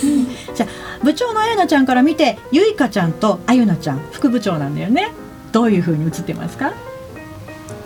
[0.55, 5.13] じゃあ部長のあやなちゃんから見てゆいかちゃんとあゆなちゃん副部長なんだよね。
[5.53, 6.75] どういうふうに映ってますか？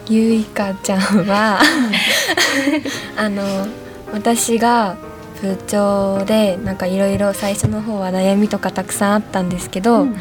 [0.09, 1.61] ゆいかちゃんは
[3.17, 3.67] あの
[4.13, 4.97] 私が
[5.41, 10.17] 部長でなんかいろいろ最初の方は悩みとかたくさんあったんですけど、うん、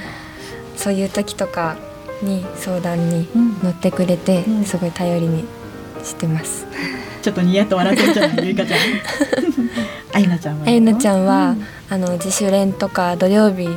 [0.76, 1.78] そういう時とか
[2.22, 3.28] に相談に
[3.64, 5.46] 乗ってくれて、うん、すごい頼りに
[6.04, 6.66] してます。
[7.22, 8.80] ちょっとニヤッと笑ってるじゃないゆいかちゃん。
[10.14, 10.66] あゆなちゃんは。
[10.66, 13.68] あゆなちゃんは、うん、あの自主練とか土曜日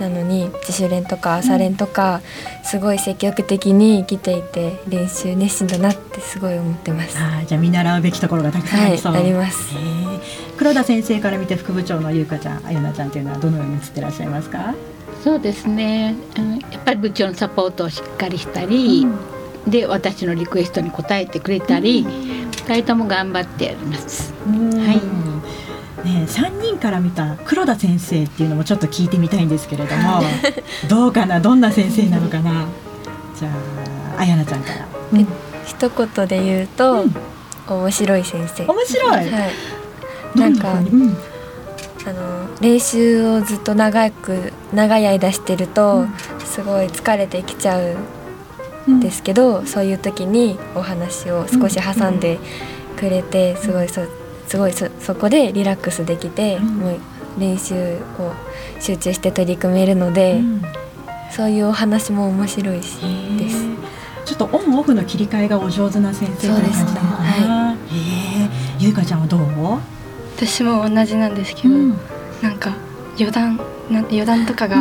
[0.00, 2.22] なのに自主練とか朝練とか、
[2.64, 7.16] すごい積極的に来ていて練習熱心だなってすごい思ってます。
[7.18, 9.74] あじゃあ見習うべきところがたくさんありそう、はい、あります。
[10.56, 14.74] 黒田先生から見て副部長のゆうかちゃんあゆなちゃんというのはどのように映ってらっしゃいますか？
[15.22, 16.16] そうですね。
[16.72, 19.06] やっぱり部長のサポートをしっかりしたり、
[19.66, 24.32] うん、で私のリクエストに応えてくれたり、二、うん、人とも頑張ってやります。
[24.44, 25.29] はい。
[26.04, 30.22] ね、3人から見た黒田先生っていうのもちょっと聞いてみたいんですけれども
[30.88, 32.66] どうかなどんな先生なのかな。
[33.38, 33.48] じゃ
[34.16, 34.86] ああやなちゃんから。
[35.12, 35.26] うん、
[35.66, 37.14] 一言で言うと、うん、
[37.68, 38.64] 面白い先生。
[38.66, 41.16] 面白い、はい、なんか、うん、
[42.06, 46.06] あの練習をずっと長く長い間してると、
[46.44, 52.38] すごい疲れてきちゃうんですけど、そういう時にお話を少し挟んで
[52.98, 54.02] くれて、すごいそ
[54.50, 56.98] すごいそそこでリラックスできて、うん、もう
[57.38, 57.74] 練習
[58.18, 58.32] を
[58.80, 60.62] 集中して取り組めるので、うん、
[61.30, 62.98] そういうお話も面白いし
[63.38, 63.64] です。
[64.24, 67.06] ちょっとオンオフの切り替えがお上手な先生な感じなのかな。
[67.10, 67.74] は
[68.80, 69.40] い、ゆいかちゃんはどう？
[70.36, 71.90] 私も同じなんですけど、うん、
[72.42, 72.74] なんか
[73.16, 73.56] 余談
[73.88, 74.78] な余談とかが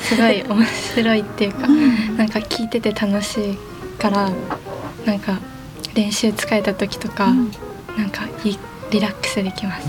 [0.00, 3.56] すごい面白いっていうか、うん、なんか聞いてて楽しい
[4.00, 4.32] から
[5.04, 5.38] なんか
[5.94, 7.52] 練習疲れた時とか、うん、
[7.96, 8.58] なんかいい
[8.96, 9.86] リラックスできます。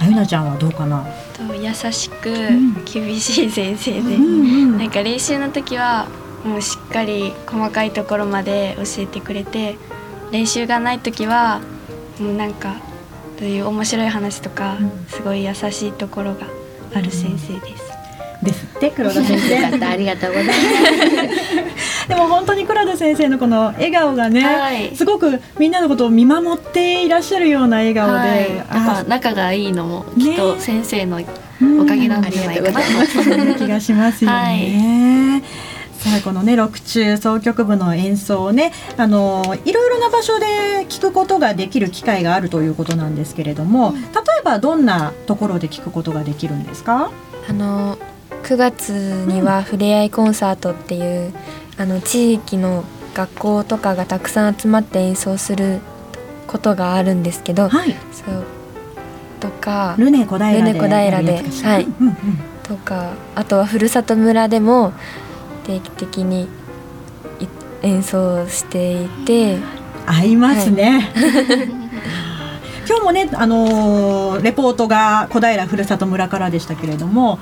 [0.00, 1.06] あゆなちゃんはどうかな？
[1.34, 2.32] と優しく
[2.84, 6.08] 厳しい先生で、うん、なんか練習の時は
[6.44, 9.76] もうしっかり細かいところまで教えてくれて、
[10.32, 11.60] 練習がない時は
[12.18, 12.74] もうなんか
[13.38, 16.48] そういう面白い話とか、すごい優しいところが
[16.92, 17.79] ある先生です。
[18.42, 22.08] ですって黒田先生 ありがとうございます。
[22.08, 31.20] でも本当に黒田先生のこの笑顔がね、はい、すごくみんなのことを見守っていらっしゃるような笑顔で、はい、やっぱ仲がいいのもきっと先生の
[31.80, 34.36] おかげなんじゃないかな、ね、気がしますよね。
[34.36, 35.60] はい。
[36.00, 43.98] さあこのね六中奏曲部の演奏をねあのいろいろな場所で聞くことができる機会があるということなんですけれども、例
[44.40, 47.10] えばどんなところで聞くことができるんですか？
[47.48, 47.98] あの
[48.42, 48.90] 9月
[49.26, 51.32] にはふれあいコンサートっていう、
[51.78, 55.80] あの地域の学校とかがたくさん集まって演奏する
[56.46, 58.44] ことがあるんですけど、はい、そう
[59.40, 62.16] とかルネ小平で小平ではい、うんうん、
[62.62, 64.92] とかあとはふるさと村でも
[65.64, 66.48] 定期的に
[67.82, 69.58] 演奏していて。
[70.06, 71.68] 合いますね、はい。
[72.88, 77.38] 今日もね、あのー、レポートが小平ふるさと村からでしたけれども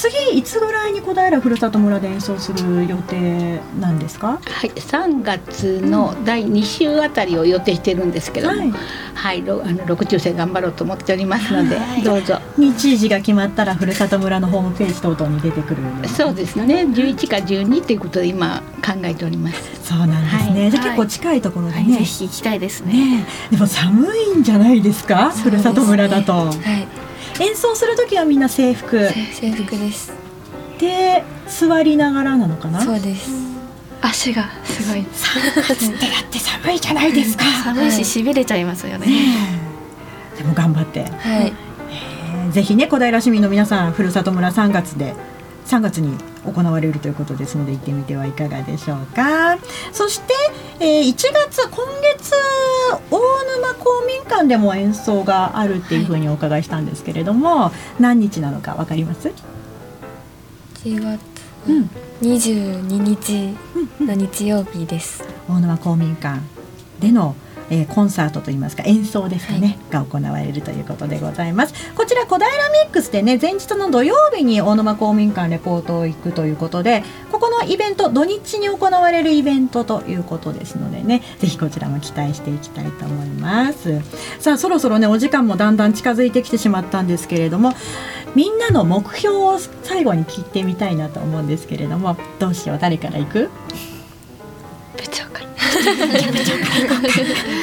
[0.00, 4.40] 次いつぐらいに小平ふるさと村で演奏する予定なんですか？
[4.42, 8.72] はい3月の第2週あたりを予定してるんですけども、はい、
[9.14, 12.38] はい、あの6中生頑張ろうと思っておりますので、はい、どうぞ。
[12.56, 15.82] 日時が決まったらふるさと村のホームページ等々に出てくる。
[16.08, 16.86] そうですね。
[16.86, 19.84] 11か12ということで今考えております。
[19.84, 25.30] そうなんですね、はい、じゃ結構近いところでね、ぜひ行きたいですね、ね、でも寒いんじゃないですか？
[25.30, 26.56] ふるさと村だと、はい
[27.40, 29.08] 演奏する時はみんな制服。
[29.08, 30.12] 制服です。
[30.78, 32.80] で座りながらなのかな？
[32.82, 33.30] そうです。
[34.02, 35.00] 足がすごい。
[35.00, 35.06] 3
[35.68, 37.44] 月ってやって寒いじゃないですか。
[37.64, 39.14] 寒いししびれちゃいますよね、ね、
[40.36, 41.04] でも頑張って。
[41.04, 41.06] は
[41.42, 41.52] い、
[41.90, 45.14] えー、ぜひね小平市民の皆さんふるさと村3月で
[45.66, 49.58] 3月に行われるということですので行ってみてはいかがでしょうか。
[49.92, 50.34] そして、
[50.82, 52.32] えー、1月今月
[53.10, 59.30] 大沼公民館でも演奏があるっていうふうにお伺いしたんですけれども、はい、何日なのかわかります
[60.82, 61.20] ？1月
[62.22, 63.54] 22日
[64.00, 66.40] の日曜日です、うん、大沼公民館
[66.98, 67.36] での
[67.70, 71.74] えー、コンサートといいますか演奏ですかね、はい、が行われるということでございます。
[71.94, 84.00] こちら小平ミックスでね前日の土曜日に大沼公民館レポートを行くということでここのイベント土日に行われるイベントということですのでねぜひこちらも期待していきたいと思います。
[84.40, 87.72] さあそろそろねお時間もだんだん近づいてきてしまったんですけれども
[88.34, 93.50] みんなの目標を最後に聞いてみたいなと思うんですけれどもどうしよう誰から行く？
[94.96, 95.49] 部長から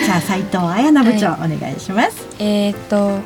[0.06, 2.28] じゃあ斉藤彩奈部長、はい、お願いします。
[2.40, 3.20] えっ、と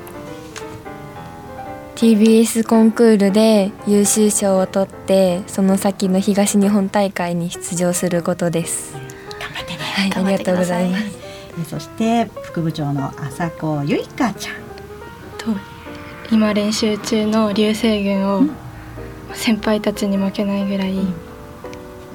[1.95, 8.93] TBS コンクールで優秀賞を取ってその先の東日本大会に出場することです。
[9.39, 11.69] 頑張ってね、はい、ありがとうございます。
[11.69, 14.55] そして副部長の朝子ゆいかちゃん。
[15.37, 15.59] と
[16.31, 18.43] 今練習中の流星群を
[19.33, 21.30] 先輩たちに負けないぐらい、うん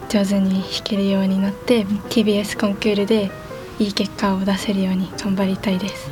[0.08, 3.30] 上手に弾けるようになって TBS コンクールで
[3.78, 6.10] いい結果を出せるように頑張りたいです。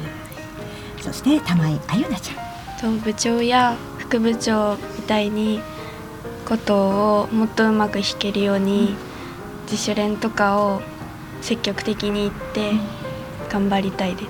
[1.00, 2.44] そして玉井あゆなちゃん。
[2.80, 5.60] と部長や副部長みたいに
[6.44, 8.94] ことをもっとうまく弾けるように、
[9.64, 10.82] 自主練とかを
[11.40, 12.72] 積極的に言って
[13.50, 14.26] 頑張りたいです、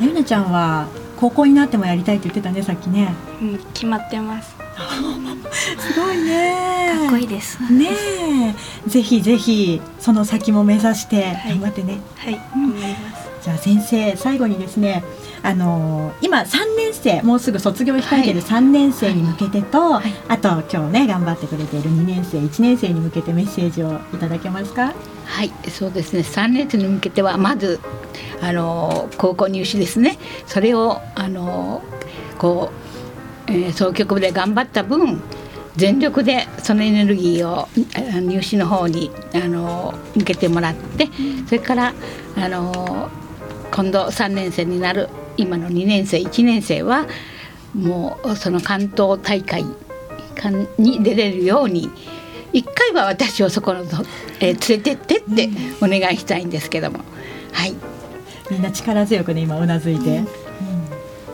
[0.00, 4.65] あゆなちゃんは高校になってもやりたいって言ってたねさっきね、うん、決まってます
[5.78, 6.92] すごいね。
[7.02, 7.58] かっこいいです。
[7.72, 8.54] ね
[8.86, 12.00] ぜひぜひその先も目指して頑張ってね。
[12.16, 13.26] はい、はい、頑張ります。
[13.42, 15.04] じゃあ先生最後にですね
[15.42, 18.34] あのー、今3年生もうすぐ卒業控えてい。
[18.34, 24.92] る3年生に向けてと、はい、あと今日ね頑張ってくれている2年生1年生に向けてメッセージをいただけますか？
[25.24, 25.52] はい。
[25.70, 26.20] そうですね。
[26.20, 27.80] 3年生に向けてはまず
[28.42, 30.18] あのー、高校入試ですね。
[30.46, 32.85] それをあのー、こう
[33.48, 35.22] えー、総局部で頑張った分
[35.76, 37.68] 全力でそのエネルギーを
[38.20, 41.08] 入試の方にあの向けてもらって
[41.46, 41.94] それから
[42.36, 43.10] あの
[43.70, 47.06] 今度3年生になる今の2年生1年生は
[47.74, 49.64] もうその関東大会
[50.78, 51.90] に出れるように
[52.52, 53.82] 一回は私をそこの、
[54.40, 55.50] えー、連れてってって
[55.82, 57.00] お願いしたいんですけども、
[57.52, 57.74] はい。
[58.50, 60.26] みんな力強くね今うなずいて、うん、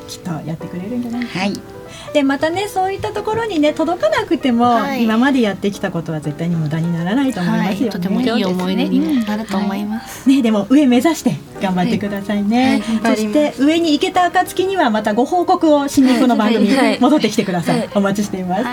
[0.09, 1.39] きっとやってくれるんじゃないですか。
[1.41, 1.72] はい
[2.13, 18.65] でまたねそういったところにね届かなくても、はい、今までやってきたことは絶対に無駄にならないと思いますよね、はい、とてもいい思い出になると思います、ねでも上目指して頑張ってくださいね、そして上に行けた暁にはまたご報告を新日の番組に戻ってきてください、お待ちしています、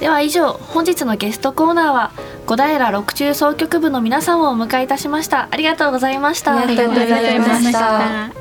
[0.00, 2.12] では以上本日のゲストコーナーは
[2.46, 5.48] 小平六中総局部の皆さんをお迎えいたしました。
[5.50, 6.58] ありがとうございました。
[6.58, 8.37] ありがとうございました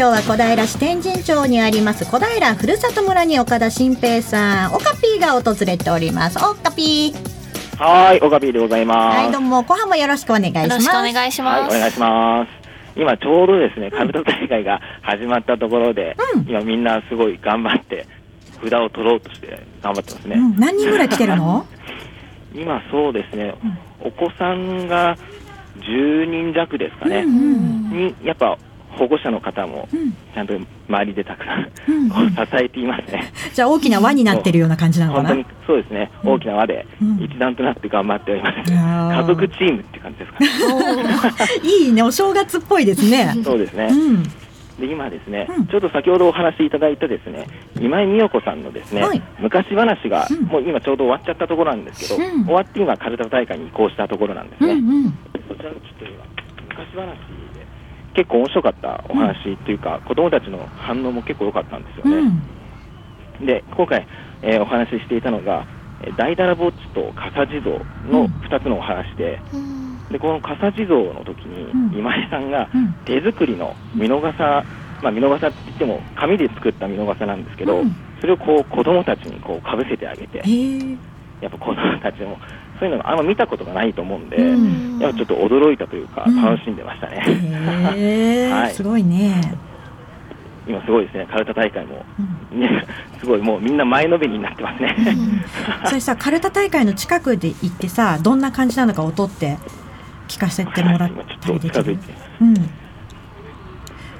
[0.00, 9.18] 今日は小平市天神町にあります小平ふるさと村に岡田新平さんオカピーが訪れておりますオカピーはい、オカビーでございます。
[9.18, 11.76] はいどうも後半もよろしくお願いしよますろしくお願いしはい、ます。
[11.76, 12.50] お願いします。
[12.98, 18.06] 今ちょうどですね、カルタ大会が始まったところで、うん今みんなすごい頑張って、
[18.64, 20.36] 札を取ろうとして頑張ってますね。
[20.36, 21.66] うん、何人ぐらい来てるの？
[22.56, 23.54] 今そうですね、
[24.00, 25.14] お子さんが
[25.80, 28.56] 10人弱ですかね、うんに、やっぱ
[28.90, 30.12] 保護者の方もうん。
[30.12, 30.54] ちゃんと
[30.88, 32.30] 周りでたくさん、うん。
[32.30, 33.32] 支えていますね。
[33.54, 35.28] じゃあ大きな輪になってるような感じなのかな？
[35.30, 37.22] 本当にそうですね、大きな輪でうん。
[37.22, 38.72] 一段となって頑張っております。
[38.72, 40.48] 家族チームって感じですかね。
[41.62, 42.02] いいね。
[42.02, 43.34] お正月っぽいですね。
[43.42, 43.88] そうですね。
[43.90, 44.22] うん。
[44.80, 45.66] で今ですね、うん。
[45.66, 47.46] ちょっと先ほどお話しいただいたですね
[47.78, 49.22] 今井美代子さんのですね、はい。
[49.38, 50.46] 昔話が、うん。
[50.46, 52.44] もう今ちょうど終わっちゃったところなんですけど、うん。
[52.44, 55.10] 終わって今カルタ大会に移行したところなんですね、うんうん。
[55.10, 56.24] こちらのちょっと今
[56.70, 57.06] 昔話。
[57.49, 57.49] で
[58.14, 62.28] 結構面白かったお話っていうか、子供たちの反応も結構良かったんですようね、
[63.42, 63.46] ん。
[63.46, 64.06] で今回、
[64.42, 65.66] えーお話ししていたのが
[66.02, 67.78] えー大だらぼっちと笠地蔵
[68.10, 69.38] の2つのお話で、
[70.10, 71.98] でこの笠地蔵の時に、うん。
[71.98, 72.94] 今井さんがうん。
[73.04, 74.64] 手作りの見逃さ、
[75.02, 77.94] まあ、見逃さって言っても紙で作った見逃さなんですけど、うん。
[78.20, 80.42] それをこう子供たちにこうかぶせてあげて
[81.40, 82.36] やっぱ子供たちも
[82.80, 84.98] そういうのがあんま見たことがないと思うんで、うん。
[84.98, 86.42] やっぱちょっと驚いたというか、うん。
[86.42, 87.22] 楽しんでましたね、
[87.94, 88.74] へえ、はい。
[88.74, 89.54] すごいね、
[90.66, 91.26] 今すごいですね。
[91.30, 92.04] カルタ大会も、
[92.52, 92.60] うん。
[92.60, 92.86] ね、
[93.20, 94.96] すごいもうみんな前のめりになってますね、
[95.84, 99.58] それさ カルタ大会の近くで行ってさどんな感じなのか音って
[100.26, 101.80] 聞かせてもらっ今ちょたりできる？
[101.80, 102.54] っと近づいて、うん。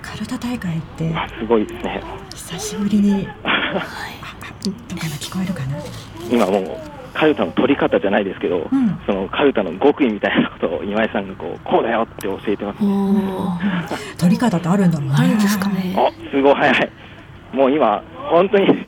[0.02, 2.02] カルタ大会ってわすごいですね。
[2.34, 3.26] 久しぶりに。
[3.42, 3.82] ああ
[4.62, 5.78] 今聞こえるかな？
[6.30, 8.98] 今もうカルタの取り方じゃないですけど、うん。
[9.04, 14.18] そのカルタの極意みたいなことを今井さんがこうこうだよって教えてます、おー。
[14.18, 15.14] 取り方ってあるんだろうね。
[15.18, 15.94] あるんですかね。
[15.98, 16.90] あすごい早い。
[17.52, 18.86] もう今本当に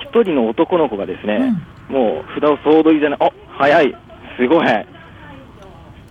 [0.00, 1.54] 一人の男の子がですね、
[1.88, 3.18] もう札を総取りじゃない。
[3.20, 3.96] あ早い。
[4.36, 4.86] すごい早い。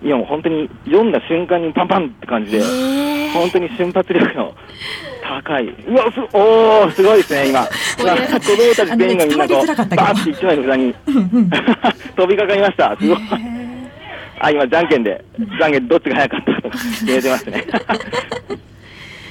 [0.03, 2.61] 今もう本当に読んだ瞬間にパンパンって感じで
[3.33, 4.53] 本当に瞬発力の
[5.27, 5.67] 高い。
[5.67, 7.65] うわすおーすごいですね今。
[7.97, 8.55] 子供たち
[8.97, 10.95] 全員がみんなこうバーって一枚の札に。
[12.15, 12.95] 飛びかかりました。
[12.99, 13.17] すごい。
[14.39, 17.65] あ今じゃんけんでじゃんけんどっちが早かったとか 決めてますね。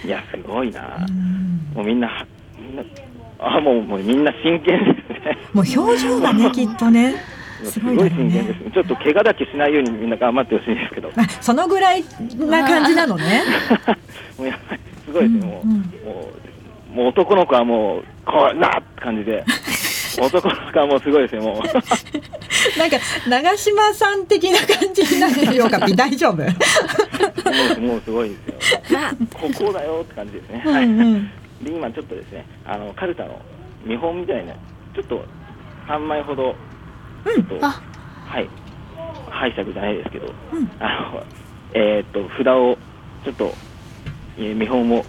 [0.04, 0.80] いやすごいな。
[1.74, 2.10] もうみんな
[2.58, 2.82] みんな
[3.38, 5.38] あもうもうみんな真剣ですね。
[5.52, 7.14] もう表情がねきっとね
[7.64, 8.70] すすごいごいだろうね真剣ですね。
[8.72, 11.10] ちょっと怪我だけしないようにみんな頑張ってほしいんですけど。
[11.16, 12.04] あそのぐらい
[12.38, 13.42] な感じなのね。
[14.38, 15.78] もうやっぱりすごいですね、もう、うんうん。
[15.78, 16.30] も
[16.92, 19.44] う、もう男の子はもう、こう、なって感じで、
[20.20, 21.56] 男の子はもうすごいですね、もう。
[22.78, 22.96] なんか
[23.28, 25.80] 長嶋さん的な感じになってるよか。
[25.86, 26.36] ぴ大丈夫？
[26.36, 26.44] も
[27.76, 28.36] うもうすごいで
[28.88, 28.98] すよ。
[29.34, 30.62] ここだよって感じですね。
[30.64, 30.86] うはい。
[30.86, 31.00] ん。
[31.00, 31.30] うん
[31.62, 33.40] で、今ちょっとですね、あの、カルタの
[33.84, 34.52] 見本みたいな、
[34.94, 35.24] ちょっと
[35.88, 36.54] 3枚ほど、
[37.24, 37.80] ちょっと、あ。
[38.26, 38.48] はい、
[39.30, 40.70] 拝借じゃないですけど、うん。
[40.80, 41.22] あの、
[41.74, 42.76] えーっと、札を、
[43.24, 43.54] ちょっと、
[44.38, 45.04] えー見本を、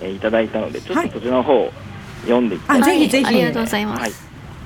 [0.00, 1.08] えーいただいたので、ちょっはい。
[1.10, 1.72] とそちらの方を
[2.22, 3.26] 読んでいきたいあぜひぜひ。
[3.26, 4.00] ありがとうございます。
[4.02, 4.12] はい。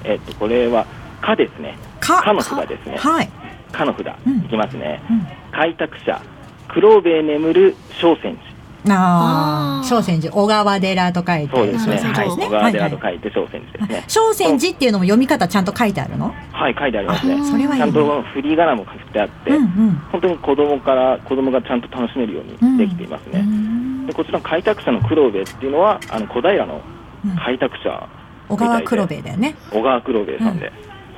[0.05, 0.87] えーっと、これは、
[1.21, 1.77] かですね。
[2.01, 2.97] かかの札ですね。
[2.99, 3.29] はい、
[3.73, 4.39] かの札、うん。
[4.39, 5.01] いきますね。
[5.11, 5.27] うん。
[5.53, 6.21] 開拓者、
[6.69, 8.52] 黒兵衛眠る小泉あ
[8.89, 9.89] ああー。
[9.89, 11.79] 小泉寺小川寺と書いて寺。
[11.79, 12.13] そうですね。
[12.13, 12.29] はい。
[12.29, 14.05] 小川寺とはい書いて小泉寺ですね。
[14.09, 16.35] 小泉寺っていうのも読み方ちゃんと書いてあるの？
[16.53, 17.45] はい、書いてありますね。
[17.45, 17.79] それはいいね。
[17.79, 19.93] ちゃんと振り仮名も振ってあって、うんうん。
[20.11, 23.41] 本当に子供から子供がちゃんと楽しめるようにできていますね。
[23.41, 24.07] うん。
[24.07, 26.81] でこちらの開拓者の黒兵衛っていうのはあの小平の
[27.25, 27.37] うん。
[27.37, 28.09] 開拓者、
[28.49, 29.55] 小川黒兵衛だよね。
[29.71, 30.73] 小川黒兵衛さんで、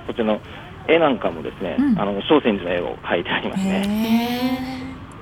[0.07, 0.39] こちらの
[0.87, 1.99] 絵なんかもですね、うん。
[1.99, 3.83] あの小泉寺の絵を描いてありますね。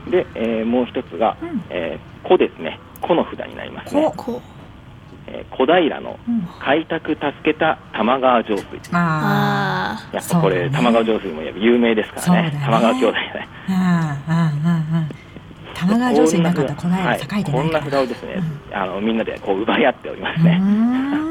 [0.09, 1.62] へで、えーもう一つが、うん。
[1.70, 2.79] えー子ですね。
[3.01, 4.12] 子の札になりますね。
[4.16, 4.41] こう
[5.27, 8.66] えー小平のうん開拓助けた玉川上水。
[8.93, 12.51] ああやっぱこれ、ね玉川上水も有名ですからね。
[12.51, 13.49] ね玉川兄弟ね。
[13.68, 15.05] ああああああ
[15.75, 18.43] 玉川上水なかったらこの間栄えてこんなないから札をですね、
[18.73, 20.59] あのみんなでこう奪い合っておりますうね。
[20.59, 21.23] ん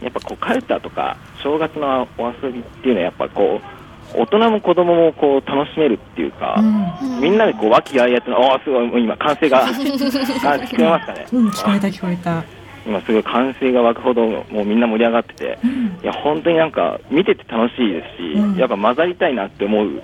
[0.00, 3.77] やっぱこうカルタとか正月のお遊びっていうのはやっぱこう
[4.14, 7.20] 大人も子供もこう楽しめるっていうか、うん。
[7.20, 12.44] みんなでこう和気あいあいとああすごいもう今歓声が あ聞こえますかね、うん聞こえた聞こえた。
[12.86, 15.58] 今すごい歓声が湧くほどもうみんな盛り上がってて、
[16.02, 18.56] いや本当になんか見てて楽しいですし、うん。
[18.56, 20.02] やっぱ混ざりたいなって思う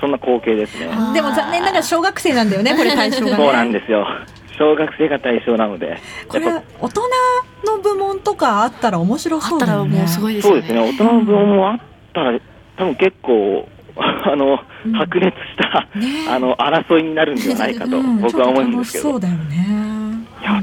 [0.00, 0.86] そんな光景ですね。
[1.12, 3.36] でも残念ながら小学生なんだよねこれ対象がね。
[3.36, 4.06] そうなんですよ。
[4.58, 5.98] 小学生が対象なので、
[6.28, 6.46] これ
[6.80, 7.02] 大人
[7.64, 9.98] の部門とかあったら面白あったらそうだよね。
[9.98, 10.92] もうすごいぱそうですよね。
[10.92, 11.08] ですね。
[11.08, 11.80] 大人の分もあっ
[12.12, 12.40] たら
[12.78, 13.68] 多分結構
[13.98, 14.58] あの、
[14.96, 15.86] 白熱した、
[16.32, 19.66] あの争いになるんではないかと僕は思うんですけど、そうだよね。
[20.40, 20.62] いや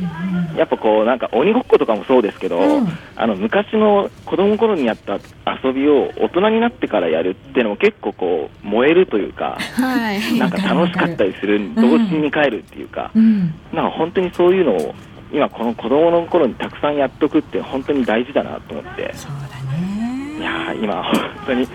[0.55, 2.87] やっぱこうなんか鬼ごっことかもそうですけど、うん。
[3.17, 5.19] あの昔の子供の頃にやった
[5.61, 10.39] 遊びを大人になってからやるっていうのも結構こう燃えるというか、はい。
[10.39, 13.53] なんか楽しかったりする、童心に帰るっていうか、うん。
[13.73, 14.95] なんか本当にそういうのを
[15.33, 20.37] 今この子供の頃にたくさんやっとくって本当に大事だなと思って、そうだね。
[20.39, 21.13] いやー今本
[21.47, 21.67] 当に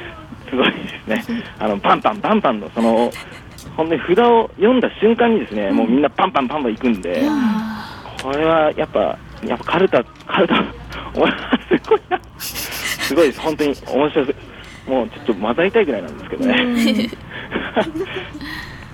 [0.50, 1.42] すごいですね。
[1.58, 3.10] あのパンパンパンパンのその
[3.76, 7.22] 本当に札を読んだ瞬間にですね、もうみんなパンパンパンパン行くんで、
[8.22, 10.64] これはやっぱやっぱカルタカルタ
[11.14, 11.36] お前す
[11.88, 12.20] ごいな。
[12.38, 14.34] すごいです本当に面白い。
[14.86, 17.10] もうちょっと混ざりたいぐらいなんですけどね。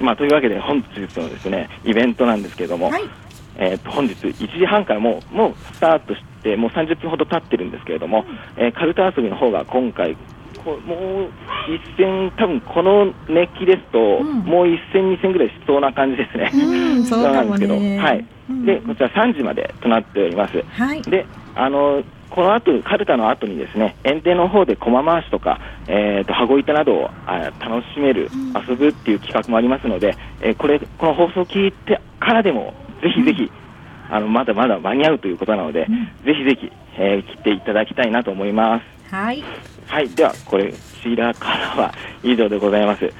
[0.00, 3.02] まあというわけで本日のですねイベントなんですけれども、はい。
[3.58, 8.26] えー、と本日1時半からもうもうスタートしてもう30分ほど経ってるんですけれども、
[8.56, 10.16] えーカルタ遊びの方が今回
[10.66, 11.30] こうもう
[11.72, 16.50] 一戦多分この熱気ですと、んもう一戦二戦ぐらいしそうな感じですね。
[16.52, 17.98] うん、 そうなんですけど、ね。
[17.98, 18.24] はい。
[18.50, 20.64] うんでこちら3時までとなっております。
[20.72, 21.02] はい。
[21.02, 28.28] であのこの後カルタの後にですね園庭の方で駒回しとか、えー、と羽子板などをあ楽しめる、
[28.68, 33.50] 遊ぶっていう企画もありますので、えーこれこの放送を聞いてからでもぜひぜひ、
[34.10, 35.86] あのまだまだ間に合うということなので、
[36.24, 39.14] ぜひぜひ、えー来ていただきたいなと思います。
[39.14, 39.42] はい。
[39.86, 43.12] はい、ではこれこちらからは以上でございます。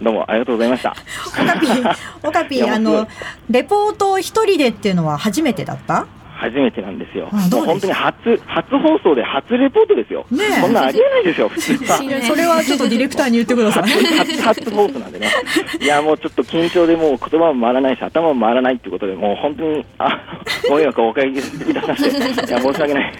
[0.00, 0.96] どうもありがとうございました。
[1.26, 1.96] オカピー、
[2.28, 3.06] オカピー、あの、
[3.50, 6.06] レポート一人でっていうのは初めてだった？
[6.44, 7.30] 初めてなんですよ。
[7.32, 10.26] もう本当に初初放送で初レポートですよ。
[10.30, 11.96] ねえこんなんありえないですよ普通は。
[11.96, 13.84] それはちょっとディレクターに言ってください。
[13.84, 15.30] 初 初放送なんでね、
[15.80, 20.20] いやもうちょっと緊張でもう言葉も回らないし、頭も回らないっていうことで、もう本当に、あ
[20.68, 22.16] ご迷惑をおかけいたさせて、
[22.46, 23.12] いや申し訳ない。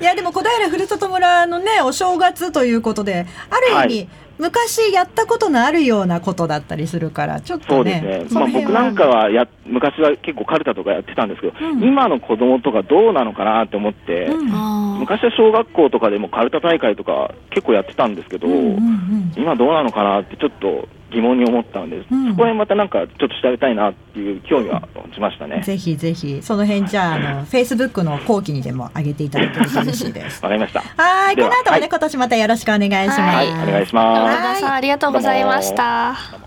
[0.00, 4.08] いやでも小平ふるさと村のねお正月ということである意味、はい
[4.38, 11.82] 昔やったことのあるようなことだったりするからちょっとねそうですね、まあ僕なんかはや昔は結構カルタとかやってたんですけど、うん。
[11.82, 14.50] 今の子供とかどうなのかなって思って、うん。
[14.52, 19.32] あ昔は小学校とかでもカルタ大会とか結構やってたんですけど、うんうんうん。
[19.36, 25.62] 今どうなのかなってちょっと疑問に思ったので、んそこら辺またなんかちょっと調べたいなっていう興味は持ちましたね。
[25.62, 30.42] ぜひぜひその辺じゃああのフェイスブックの後期にでも上げていただけると嬉しいです。
[30.44, 30.80] わかりました。
[30.80, 33.20] はいこの後もね、はい今年またよろしくお願いします。
[33.20, 34.66] はい、お願いしあます。
[34.66, 36.45] ありがとうございました。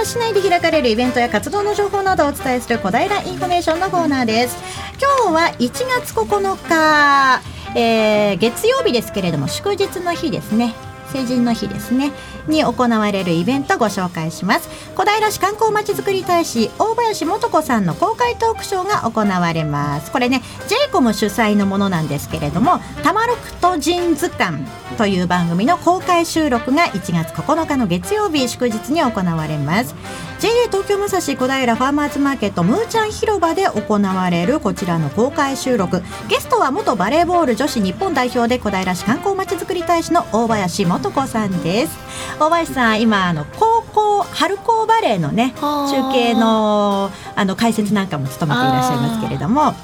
[0.00, 4.56] は市内で開かれるイベントや活動の情報などをお伝えする小平インフォメーションのコーナーです。
[4.98, 5.70] 今日は1
[6.02, 7.42] 月9日、
[7.78, 10.74] えー月曜日ですけれども祝日の日ですね。
[11.12, 12.12] 成人の日ですね。
[12.46, 14.68] に行われるイベントご紹介します。
[14.94, 20.10] 小平市観光まちづくり大使大林素子さんの公開トークショーが行われます。
[20.10, 24.66] これね j イコム主催のものなんですけれども「たまろくと人図鑑」
[24.98, 29.94] という番組の公開収録が1月9日の月曜日祝日に行われます。
[30.40, 36.02] JA 東京武蔵小平ファーマーズマーケットムーちゃん広場で行われるこちらの公開収録。
[36.28, 41.98] ゲストは元バレーボール女子日本代表で小平市観光まちづくり大使の大林素子さんです。
[42.38, 49.74] 大林さん今あの高校春高バレーのね中継のあの解説なんかも務めていらっしゃいますけれども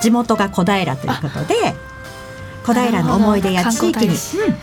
[0.00, 1.54] 地元が小平ということで
[2.64, 4.14] 小平の思い出や地域に、うん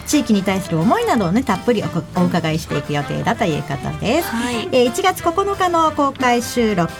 [0.07, 4.27] 地域に対する思いなどをねたっぷりおお伺いしていく予定だということです。
[4.27, 4.67] はい。
[4.71, 6.91] えー1月9日の公開収録。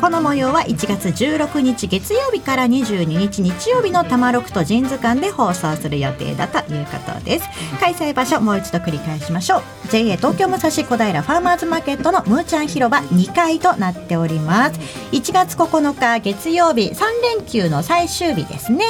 [0.00, 7.48] この模様は1月16日月曜日から22日日曜日の「たまろくとジンズ館」で放送する予定だということです。
[7.80, 9.62] 開催場所もう一度繰り返しましょう。
[9.90, 14.80] JA 東京武蔵小平ファーマーズマーケットのムーちゃん広場2階となっております。
[15.12, 17.04] 1月9日月曜日3
[17.36, 18.84] 連休の最終日ですね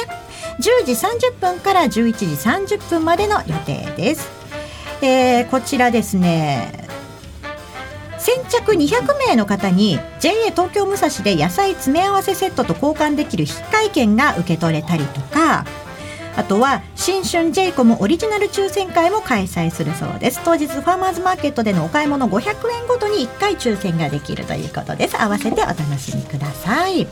[0.59, 2.25] 10時30分から11時
[2.77, 4.29] 30分までの予定です。
[5.01, 6.87] えーこちらですね。
[8.17, 15.65] 先着200名の方に JA 東京武蔵で野菜詰め合わせセットと交換できる引換券が受け取れたりとか
[16.35, 20.39] あとは新春 j イコムオリジナル抽選会も開催するそうです。
[20.45, 25.21] 当日ファーマーズマーケットでのお買い物500円ごとに1回抽選ができるということです。
[25.21, 27.07] 合わせてお楽しみください。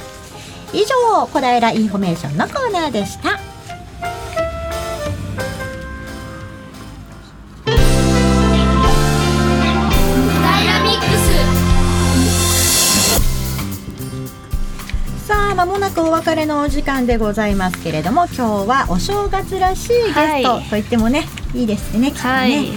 [0.74, 3.40] 以上小平インフォメーションのコーナーでした。
[15.26, 20.44] さあ間もなくお別れのお時間でございますけれども今日はお正月らしいゲストはい。
[20.44, 22.68] と言ってもね、い、いですねきっとね、はい。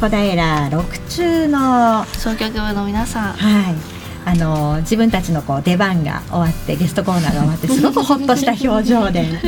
[0.00, 3.32] 小平六中の総局部の皆さん。
[3.32, 3.97] はい
[4.28, 9.22] あの自分たちのこう出番が終わってゲストコーナーが終わって すごくほっとした表情で。
[9.22, 9.38] ね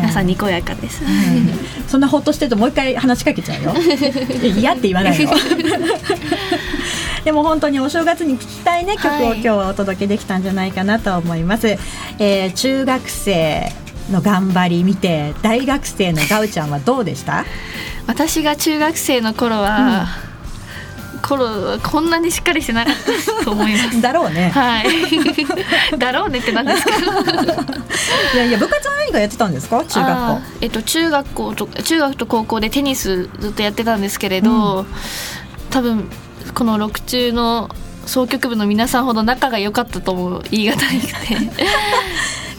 [0.00, 3.74] 皆さんにこやかです、うん、そんなほっとしてるともう一回話しかけちゃうよ。
[4.56, 5.30] 嫌って言わないよ。
[7.24, 11.78] でも本当にお正月に聴きたいね曲を今日はお届けできたんじゃないかなと思います、はい、
[12.20, 13.72] えー、中学生
[14.12, 17.44] の頑張り見て大学生のガウちゃんはどうでした？
[18.06, 20.25] 私が中学生の頃は、うん、
[21.26, 22.94] 頃こんなにしっかりしてなかっ
[23.38, 24.00] たと思います。
[24.00, 24.50] だろうね。
[24.50, 24.86] はい。
[25.98, 26.90] だろうねってなんですか
[28.34, 29.84] いやいや部活は何かやってたんですか？
[29.84, 30.40] 中学校。
[30.60, 34.86] えっと中学校と中学と高校でテニスずっとやってたんですけれど、うん、
[35.70, 36.08] 多分
[36.54, 37.68] この6中の
[38.06, 41.36] 総局部の皆さんほど仲が良かったとも言い難いくて。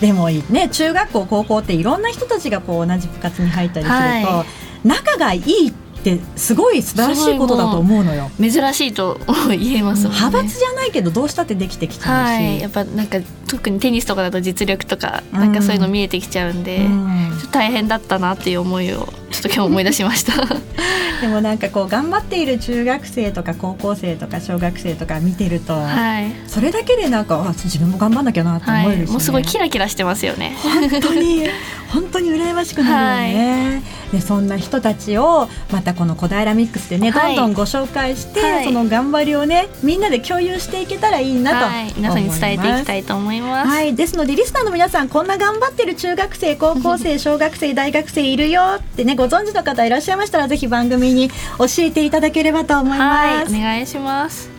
[0.05, 5.86] でもね中学校高校っていろんな人たちがこう同じ部活に入ったりすると、はい、仲がいいって
[6.36, 8.32] すごい素晴らしいことだと思うのよ。
[8.39, 20.33] 珍しいと言えます、ね、派閥じゃないけどどうしたってできてきちゃうし、はい、やっぱなんか特にテニスとかだと実力とかなんかそういうの見えてきちゃうんで、うん、大変だったなっていう思いをちょっと今日思い出しました。
[21.21, 28.97] でもなんかこう頑張っている中学生とか高校生とか小学生とか見てると、はい、それだけでなんかあ自分も頑張んなきゃなって思えるし、ね。
[28.97, 30.55] はい、もうすごいキラキラしてますよね。
[30.61, 31.47] 本当に
[31.89, 43.69] 本当に羨ましくなるよね、はい、でそんな人たちをまたこの小平ミックスでね、どんどんご紹介して、その頑張りをねみんなで共有していけたらいいなと皆さんに伝えていきたいと思います。
[43.69, 43.95] はい。
[43.95, 54.49] ですのでリスナーの皆さんこんな頑張ってる中学生高校生小学生大学生いるよってねご存知の方いらっしゃいましたらぜひ番組に教えていただければと思います、お願いします。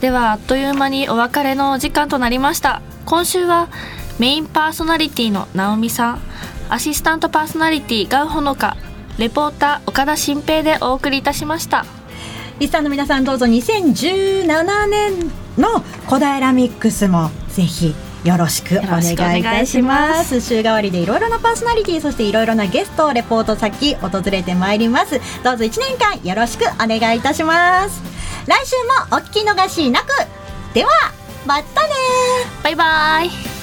[0.00, 2.82] ではあっという間にお別れのお時間となりました。
[3.04, 3.68] 今週は
[4.18, 6.20] メインパーソナリティの直美さん。
[6.68, 8.76] アシスタントパーソナリティガウほのか
[9.18, 11.86] レポーター岡田新平でお送りいたしました。
[12.58, 17.94] リスナーの皆さんどうぞ2017年の小平ミックスもぜひ
[18.26, 20.40] よろしくお願いいたします。
[20.40, 25.20] 週替わりでいろいろなパーソナリティそしていろいろなゲストレポート先訪れてまいります。
[25.44, 28.02] どうぞ1年間よろしくお願いいたします。
[28.46, 28.74] 来週
[29.10, 30.08] もお聞き逃しなく。
[30.74, 30.90] では
[31.46, 31.92] またね
[32.64, 33.55] バイバイ